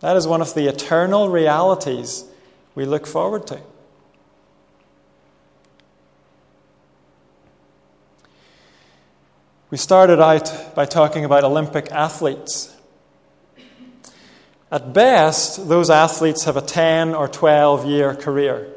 That 0.00 0.16
is 0.16 0.26
one 0.26 0.40
of 0.40 0.54
the 0.54 0.68
eternal 0.68 1.28
realities 1.28 2.24
we 2.74 2.84
look 2.84 3.06
forward 3.06 3.46
to. 3.48 3.60
We 9.76 9.78
started 9.78 10.22
out 10.22 10.74
by 10.74 10.86
talking 10.86 11.26
about 11.26 11.44
Olympic 11.44 11.92
athletes. 11.92 12.74
At 14.72 14.94
best, 14.94 15.68
those 15.68 15.90
athletes 15.90 16.44
have 16.44 16.56
a 16.56 16.62
10 16.62 17.14
or 17.14 17.28
12 17.28 17.84
year 17.84 18.14
career. 18.14 18.72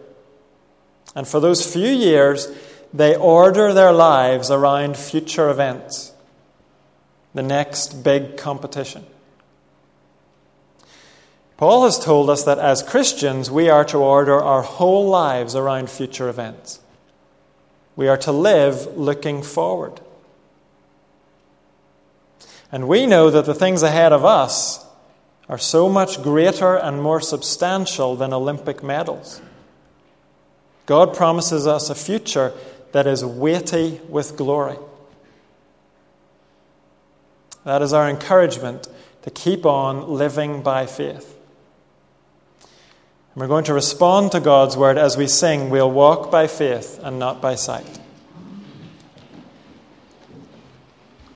And 1.16 1.26
for 1.26 1.40
those 1.40 1.66
few 1.66 1.88
years, 1.88 2.50
they 2.94 3.16
order 3.16 3.72
their 3.72 3.94
lives 3.94 4.52
around 4.52 4.98
future 4.98 5.50
events, 5.50 6.12
the 7.34 7.44
next 7.44 8.04
big 8.04 8.36
competition. 8.36 9.06
Paul 11.56 11.86
has 11.86 11.98
told 11.98 12.30
us 12.30 12.44
that 12.44 12.60
as 12.60 12.84
Christians, 12.84 13.50
we 13.50 13.70
are 13.70 13.86
to 13.86 14.00
order 14.00 14.38
our 14.38 14.64
whole 14.64 15.08
lives 15.08 15.56
around 15.56 15.90
future 15.90 16.28
events. 16.28 16.82
We 17.96 18.10
are 18.10 18.18
to 18.18 18.34
live 18.34 18.98
looking 18.98 19.44
forward. 19.44 20.02
And 22.72 22.88
we 22.88 23.06
know 23.06 23.30
that 23.30 23.46
the 23.46 23.56
things 23.56 23.84
ahead 23.84 24.14
of 24.14 24.24
us 24.24 24.86
are 25.48 25.58
so 25.58 25.90
much 25.90 26.22
greater 26.22 26.76
and 26.76 27.02
more 27.02 27.20
substantial 27.20 28.16
than 28.16 28.34
Olympic 28.34 28.84
medals. 28.84 29.42
God 30.86 31.16
promises 31.16 31.66
us 31.66 31.90
a 31.90 31.96
future 31.96 32.54
that 32.92 33.08
is 33.08 33.26
weighty 33.26 34.00
with 34.08 34.38
glory. 34.38 34.78
That 37.64 37.82
is 37.82 37.94
our 37.94 38.10
encouragement 38.10 38.88
to 39.24 39.30
keep 39.30 39.66
on 39.66 40.08
living 40.10 40.62
by 40.62 40.86
faith. 40.86 41.36
And 43.34 43.42
we're 43.42 43.48
going 43.48 43.66
to 43.66 43.74
respond 43.74 44.32
to 44.32 44.40
God's 44.40 44.78
word 44.78 44.98
as 44.98 45.18
we 45.18 45.28
sing, 45.28 45.70
We'll 45.70 45.92
walk 45.92 46.32
by 46.32 46.48
faith 46.48 47.00
and 47.04 47.20
not 47.20 47.42
by 47.42 47.56
sight. 47.56 48.00